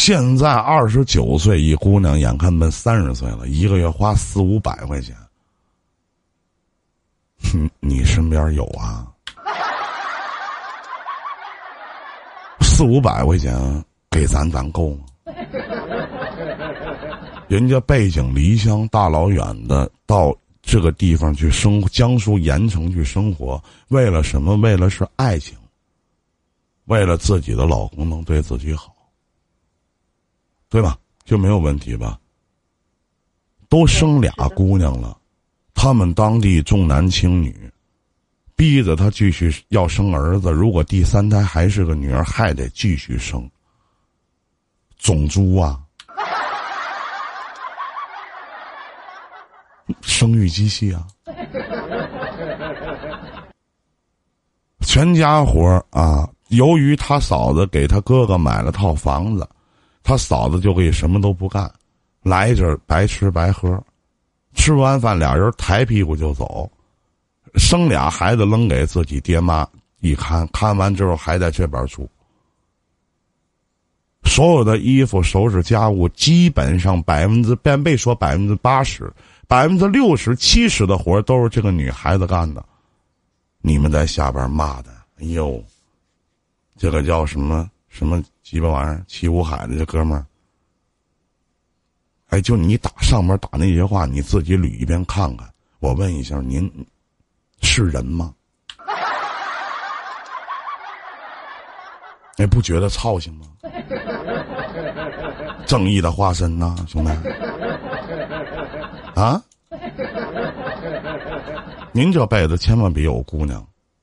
[0.00, 5.14] 现在二十九岁一姑娘，眼看奔三十岁了，一个月花四五百块钱，
[7.42, 9.08] 哼， 你身边有啊？
[12.60, 15.04] 四五百块钱给咱，咱够吗？
[17.48, 20.32] 人家背井离乡，大老远的到
[20.62, 24.56] 这个地方去生，江苏盐城去生活，为了什么？
[24.56, 25.58] 为了是爱情，
[26.84, 28.94] 为了自己的老公能对自己好。
[30.68, 30.96] 对吧？
[31.24, 32.18] 就没有问题吧？
[33.68, 35.14] 都生俩姑娘了，
[35.74, 37.70] 他们当地重男轻女，
[38.56, 40.50] 逼着他继续要生儿子。
[40.50, 43.46] 如果第三胎还是个女儿，还得继续生。
[44.96, 45.78] 种猪啊，
[50.00, 51.06] 生育机器啊，
[54.80, 56.26] 全家活儿啊。
[56.48, 59.46] 由于他嫂子给他哥哥买了套房子，
[60.08, 61.70] 他嫂子就可以什么都不干，
[62.22, 63.78] 来这儿白吃白喝，
[64.54, 66.66] 吃完饭俩人抬屁股就走，
[67.56, 69.68] 生俩孩子扔给自己爹妈
[70.00, 72.08] 一看，看完之后还在这边住。
[74.24, 79.12] 所有的衣服、收拾家务，基本上百分之别别说百分之八十，
[79.46, 82.64] 百分之六十、七十的活都是这个女孩子干的。
[83.60, 84.90] 你们在下边骂的，
[85.20, 85.62] 哎呦，
[86.78, 89.02] 这个叫什么什么鸡巴玩意儿？
[89.08, 90.24] 齐武海的这哥们儿，
[92.28, 95.52] 哎，就你打上面打那些话，你自己捋一遍看看。
[95.80, 96.70] 我问一下，您
[97.60, 98.32] 是人吗？
[102.36, 103.46] 你不觉得操心吗？
[105.66, 107.10] 正义的化身呐，兄弟！
[109.20, 109.42] 啊！
[111.90, 113.60] 您这辈子千万别有姑娘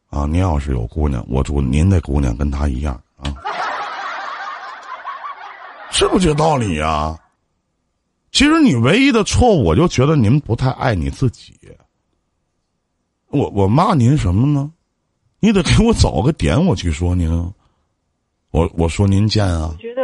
[0.10, 0.26] 啊！
[0.26, 3.34] 您要是有姑娘，我祝您的姑娘跟她一样啊！
[5.98, 7.18] 是不是这道理呀？
[8.34, 11.58] 其实你唯一的错误，我就觉得您不太爱你自己。
[13.28, 14.70] 我我骂您什么呢？
[15.40, 17.32] 你得给我找个点，我去说您。
[18.52, 19.70] 我我说您贱啊！
[19.72, 20.02] 我觉得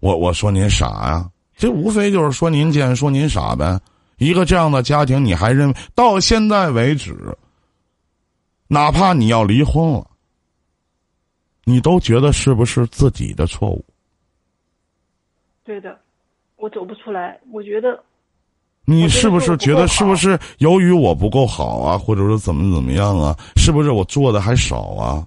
[0.00, 3.78] 我我说您傻呀，这无非就是说您贱，说您傻呗。
[4.16, 7.14] 一个这样的家庭，你还认为到现在为止，
[8.68, 10.10] 哪怕你要离婚了，
[11.64, 13.84] 你都觉得是不是自己的错误？
[15.66, 15.98] 对的，
[16.56, 17.38] 我走不出来。
[17.50, 18.00] 我觉得
[18.84, 23.36] 你是不是觉得是不是由于我不够好啊，或者说怎么怎么样啊？
[23.56, 25.26] 是不是我做的还少啊？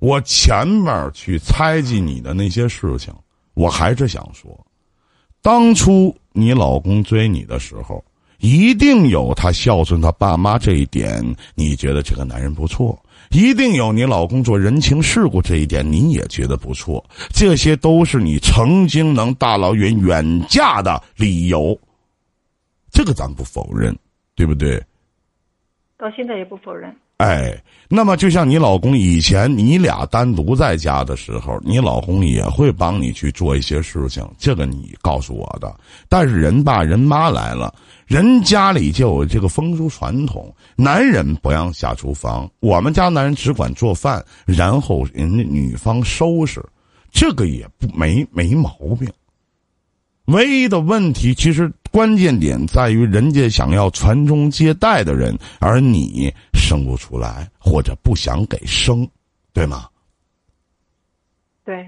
[0.00, 3.14] 我前面去猜忌你的那些事情，
[3.54, 4.50] 我还是想说，
[5.40, 8.04] 当初你老公追你的时候，
[8.40, 11.24] 一定有他孝顺他爸妈这一点，
[11.54, 12.94] 你觉得这个男人不错；
[13.32, 17.02] 一定有你老公做人情世故这一点，你也觉得不错。
[17.34, 21.78] 这些都是你曾经能大老远远嫁的理由，
[22.92, 23.96] 这个咱不否认，
[24.34, 24.82] 对不对？
[25.96, 26.94] 到现在也不否认。
[27.22, 27.56] 哎，
[27.88, 35.72] 那么就像你老公以前你俩单独在家的时候，你老公也会帮你去做一些事情，这个你告诉我的。
[36.08, 37.72] 但是人爸人妈来了，
[38.08, 46.60] 人家里就有这个风俗传统，男人不让下厨房，我们家男人只管做饭，然后人家女方收拾，
[47.12, 49.08] 这个也不没没毛病。
[50.24, 59.06] 唯一的问题，其实关键点在于人家想要传宗接代的人，而你生不出来，或者不想给生，
[59.52, 59.86] 对吗？
[61.64, 61.86] 对，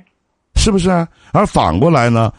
[0.56, 0.90] 是不是？
[1.32, 2.30] 而反过来呢？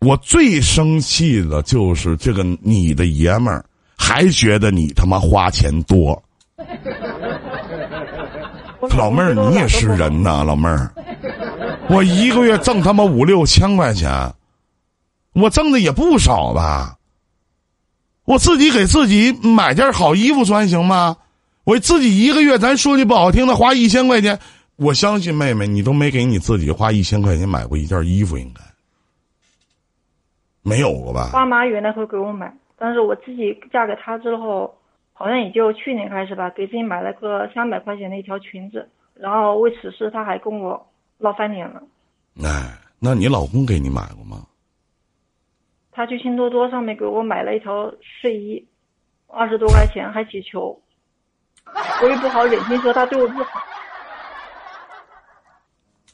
[0.00, 3.64] 我最生气的就是这个你的爷们儿
[3.96, 6.20] 还觉得你他妈花钱多。
[8.96, 10.90] 老妹儿，你也是人呐，老妹儿，
[11.88, 14.10] 我一个月挣他妈五六千块钱。
[15.32, 16.96] 我挣的也不少吧，
[18.24, 21.16] 我自己给自己买件好衣服穿行吗？
[21.64, 24.38] 我自己一个月，咱说句不好听的，花一千块钱，
[24.76, 28.60] 我相信妹妹，你都没给你自己花一千块钱买过一件衣服，应该
[30.62, 31.30] 没有过吧？
[31.32, 34.74] 爸妈原来会给我买，但是我自己嫁给他之后，
[35.12, 40.84] 好像也就去年开始吧，给自己买了个三百块钱的一条裙子，然后为此事他还跟我
[41.18, 41.82] 闹翻脸了。
[42.42, 44.44] 哎，那你老公给你买过吗？
[46.00, 48.66] 他去拼多多上面给我买了一条睡衣，
[49.26, 50.80] 二十多块钱还起球，
[52.02, 53.60] 我也不好忍心说他对我不好，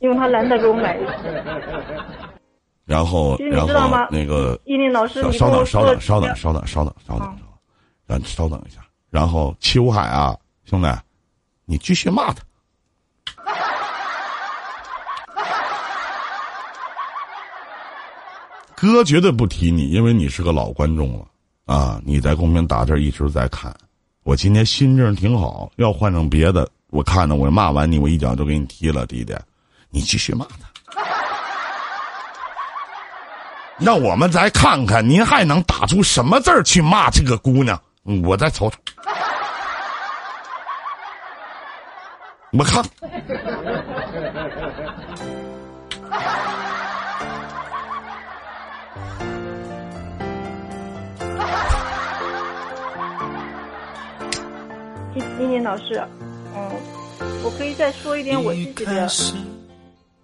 [0.01, 1.07] 因为他懒得给我买的。
[2.85, 3.69] 然后，然后
[4.11, 7.39] 那个依林老师，稍等，稍等，稍等，稍等，稍等，稍等，
[8.09, 8.81] 咱稍等一下。
[9.09, 10.89] 然后齐武海啊，兄弟，
[11.65, 12.43] 你继续骂他。
[18.77, 21.25] 哥绝对不提你，因为你是个老观众了，
[21.65, 21.99] 啊！
[22.05, 23.75] 你在公屏打字一直在看，
[24.23, 25.71] 我今天心情挺好。
[25.77, 29.35] 要换成别的，我看着我骂完你，我一脚就给你踢了，弟弟，
[29.89, 30.57] 你继续骂他。
[33.79, 37.81] 那我们再看看，您还能打出什么字儿去骂这个姑娘？
[38.25, 38.77] 我再瞅瞅，
[42.53, 42.85] 我看。
[55.47, 56.03] 妮妮老师，
[56.57, 56.71] 嗯，
[57.45, 59.07] 我可以再说一点我自己的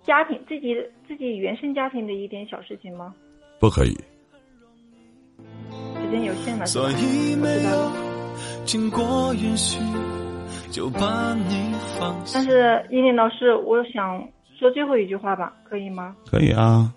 [0.04, 0.74] 家庭、自己
[1.06, 3.14] 自己原生家庭的一点小事情吗？
[3.60, 3.96] 不可以。
[5.94, 6.92] 时间有限了，知道了。
[10.72, 14.26] 就把你放下但是依林老师，我想
[14.58, 16.16] 说最后一句话吧，可以吗？
[16.26, 16.92] 可以啊。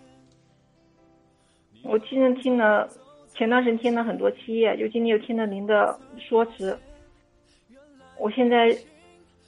[1.83, 2.89] 我今天听了，
[3.35, 6.75] 前段时间听了很多期，就今天又听了您的说辞。
[8.17, 8.75] 我现在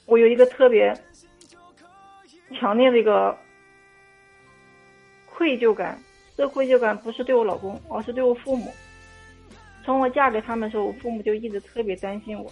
[0.05, 0.93] 我有一个特别
[2.59, 3.37] 强烈的一个
[5.25, 5.99] 愧疚感，
[6.35, 8.71] 这愧疚感不是对我老公，而是对我父母。
[9.83, 12.51] 从我嫁给他们的时候，我父母就一直特别担心我。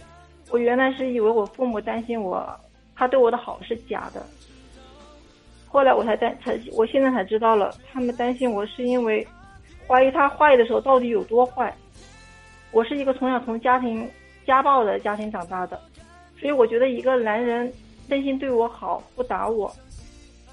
[0.51, 2.47] 我原来是以为我父母担心我，
[2.95, 4.26] 他对我的好是假的。
[5.68, 9.28] 后来我才担才，我现在才知道了，他们担心我是因为
[9.86, 11.76] 怀疑他坏的时候到底有多坏。
[12.72, 14.09] 我是一个从小从家庭
[14.45, 15.82] 家暴的家庭长大的，
[16.39, 17.71] 所以我觉得一个男人
[18.09, 19.73] 真心对我好，不打我，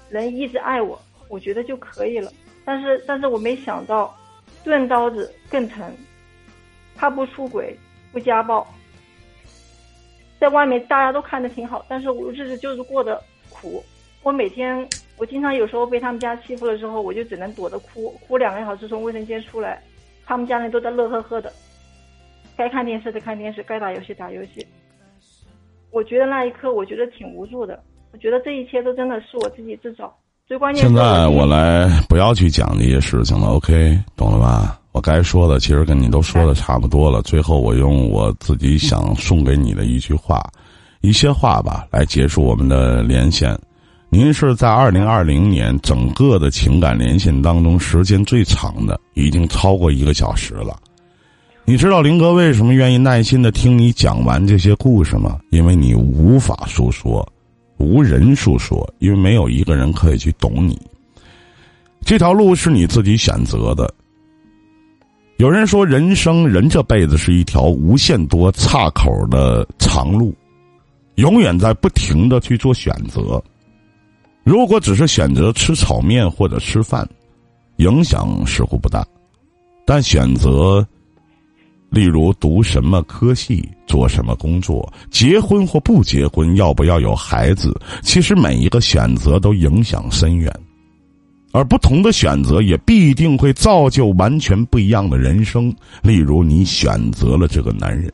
[0.09, 2.31] 能一直爱我，我觉得就可以了。
[2.65, 4.15] 但是，但是我没想到，
[4.63, 5.93] 钝刀子更疼。
[6.95, 7.77] 他不出轨，
[8.11, 8.65] 不家暴，
[10.39, 13.83] 在外面大家都看着挺好，但是我日子就是过得苦。
[14.21, 19.83] 我每天，我经常有时候被他们家欺负的时候，我就只能躲着哭，哭两个小时从卫生间出来，
[20.25, 21.51] 他们家人都在乐呵呵的，
[22.55, 24.65] 该看电视的看电视，该打游戏打游戏。
[25.93, 27.79] 我觉得那一刻，我觉得挺无助的。
[28.11, 30.11] 我觉得这一切都真的是我自己自找。
[30.47, 30.83] 最关键。
[30.83, 34.79] 现在我来不要去讲这些事情了，OK，懂了吧？
[34.91, 37.21] 我该说的其实跟你都说的差不多了。
[37.21, 40.41] 最后，我用我自己想送给你的一句话、
[41.01, 43.55] 一些话吧，来结束我们的连线。
[44.09, 50.75] 您是在二零二零年整个的情感连线当中时间最长的，已经超过一个小时了。
[51.65, 55.39] 你知道林哥为什么愿意耐心的听你讲完这些故事吗？
[55.49, 57.25] 因为你无法诉说，
[57.77, 60.77] 无人诉说，因为没有一个人可以去懂你。
[62.01, 63.91] 这条路是你自己选择的。
[65.37, 70.35] 有人说，人生人这辈子是一条无限多岔口的长路，
[71.15, 73.41] 永远在不停的去做选择。
[74.43, 77.07] 如果只是选择吃炒面或者吃饭，
[77.77, 79.01] 影响似乎不大；
[79.85, 80.85] 但选择，
[81.93, 87.71] 例如读什么科系、做什么工作、结婚或不结婚、要不要有孩子，
[88.01, 90.51] 其实每一个选择都影响深远。
[91.51, 95.71] 而不同的选择也必定会造就完全不一样的人生。
[96.01, 98.11] 例如，你选择了这个男人，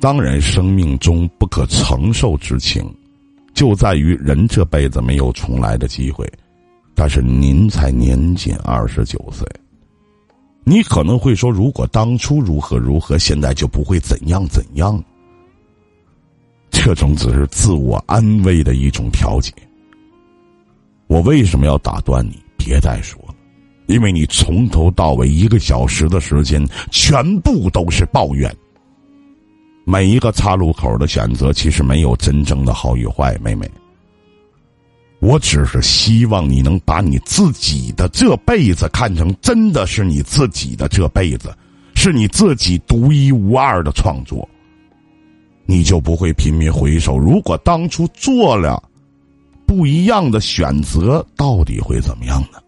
[0.00, 2.84] 当然，生命中不可承受之情，
[3.54, 6.28] 就在于人这辈子没有重来的机会。
[6.96, 9.46] 但是您才年仅二十九岁，
[10.68, 15.00] 你可能会说，如果当初如何如何，现在就不会怎样怎样。
[16.70, 19.52] 这种只是自我安慰的一种调节。
[21.06, 22.42] 我为什么要打断你？
[22.58, 23.34] 别再说了，
[23.86, 28.52] 因为你从头到尾一个小时的时间，全部都是抱怨。
[29.84, 33.70] 每一个岔路口的选择，其实没有真正的好与坏，妹妹。
[35.20, 41.56] 我只是希望你能把你自己的这辈子看成真的是你自己的这辈子，
[41.94, 44.48] 是你自己独一无二的创作。
[45.64, 48.82] 你就不会频频回首，如果当初做了。
[49.66, 52.60] 不一样的选择到底会怎么样呢？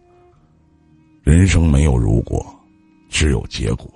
[1.23, 2.45] 人生没有如果，
[3.09, 3.89] 只有结果。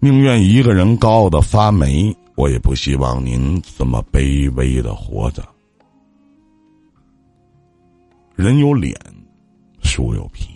[0.00, 5.42] 宁愿一个人高傲的发霉，我也不希望您这么卑微的活着。
[8.36, 8.96] 人有脸，
[9.82, 10.48] 树有皮。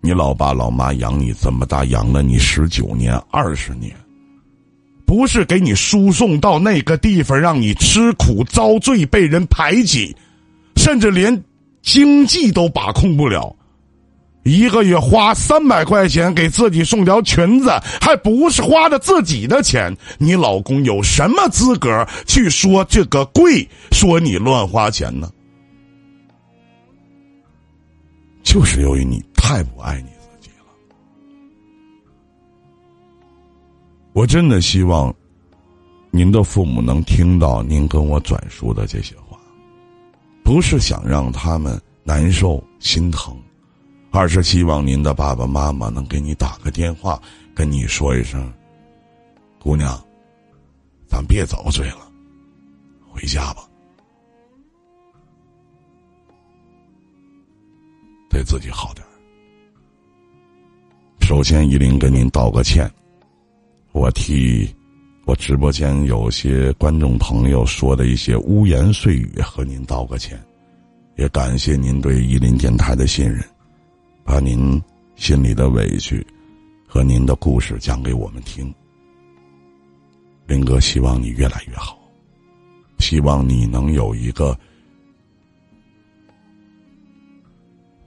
[0.00, 3.94] 你老爸老妈养你这么大，养了你十九年、二十年。
[5.04, 10.16] 不是给你输送到那个地方，让你吃苦遭罪、被人排挤，
[10.76, 11.44] 甚至连
[11.82, 13.54] 经济都把控不了。
[14.46, 17.68] 一个月花三百块钱给自己送条裙子，
[18.00, 19.92] 还不是花的自己的钱。
[20.18, 25.28] 你老公有什么资格去说这个贵，说你乱花钱呢？
[28.44, 30.66] 就是由于你太不爱你自己了。
[34.12, 35.12] 我真的希望，
[36.12, 39.36] 您的父母能听到您跟我转述的这些话，
[40.44, 43.36] 不是想让他们难受心疼，
[44.16, 47.20] 二是希望您的爸爸妈妈能给你打个电话，
[47.54, 48.50] 跟你说一声
[49.60, 50.02] ：“姑娘，
[51.06, 52.10] 咱别遭罪了，
[53.10, 53.68] 回家吧，
[58.30, 59.12] 对自己好点儿。
[61.20, 62.90] 首先，依林跟您道个歉。
[63.92, 64.74] 我替
[65.26, 70.42] 我直播间有些观众朋友说的一些污言碎语和您道个歉，
[71.16, 73.44] 也感谢您对伊林电台的信任，
[74.26, 74.82] 把您
[75.14, 76.26] 心里的委屈
[76.84, 78.74] 和您的故事讲给我们听。
[80.46, 81.96] 林哥希望你越来越好，
[82.98, 84.58] 希望你能有一个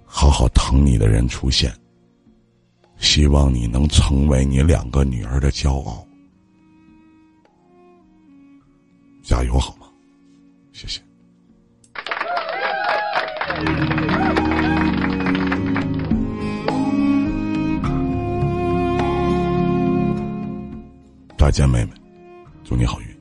[0.03, 1.74] 好好疼你的人出现，
[2.97, 6.05] 希望你能成为你两个女儿的骄傲。
[9.24, 9.88] 加油好吗？
[10.74, 11.01] 谢谢。
[21.40, 21.92] 再见，妹妹，
[22.66, 23.18] 祝你好运。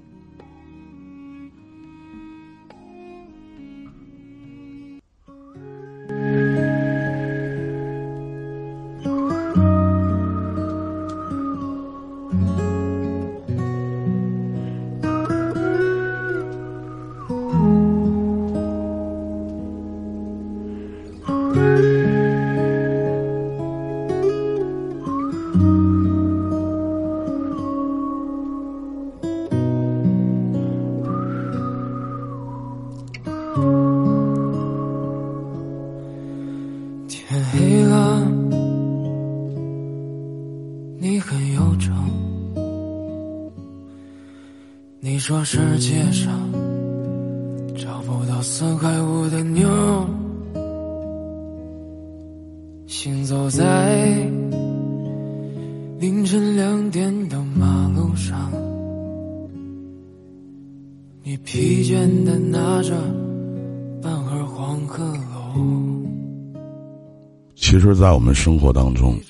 [68.08, 69.20] 在我们生活当中，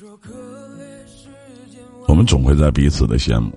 [2.07, 3.51] 我们总会在彼此的羡慕。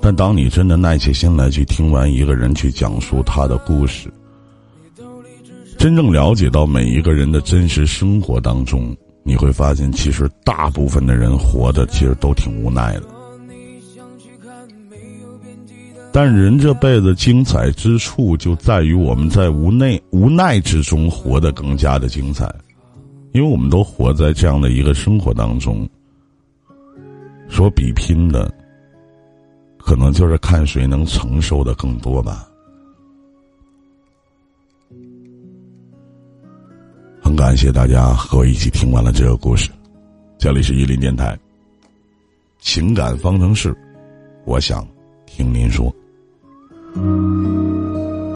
[0.00, 4.10] 但当你真的耐起心来去听完一个人去讲述他的故事，
[5.76, 13.02] 真正了解到每一个人的真实生活当中，你会发现，其实大部分的人活的其实都挺无奈的。
[16.10, 22.50] 但人这辈子精彩之处就在于我们在无奈无奈之中活得更加的精彩。
[23.32, 25.88] 因为我们都活在这样的一个生活当中，
[27.48, 28.52] 所比拼的，
[29.78, 32.46] 可能就是看谁能承受的更多吧。
[37.22, 39.70] 很感谢大家和我一起听完了这个故事，
[40.36, 41.38] 这里是伊林电台，
[42.58, 43.74] 情感方程式，
[44.44, 44.86] 我想
[45.24, 45.90] 听您说。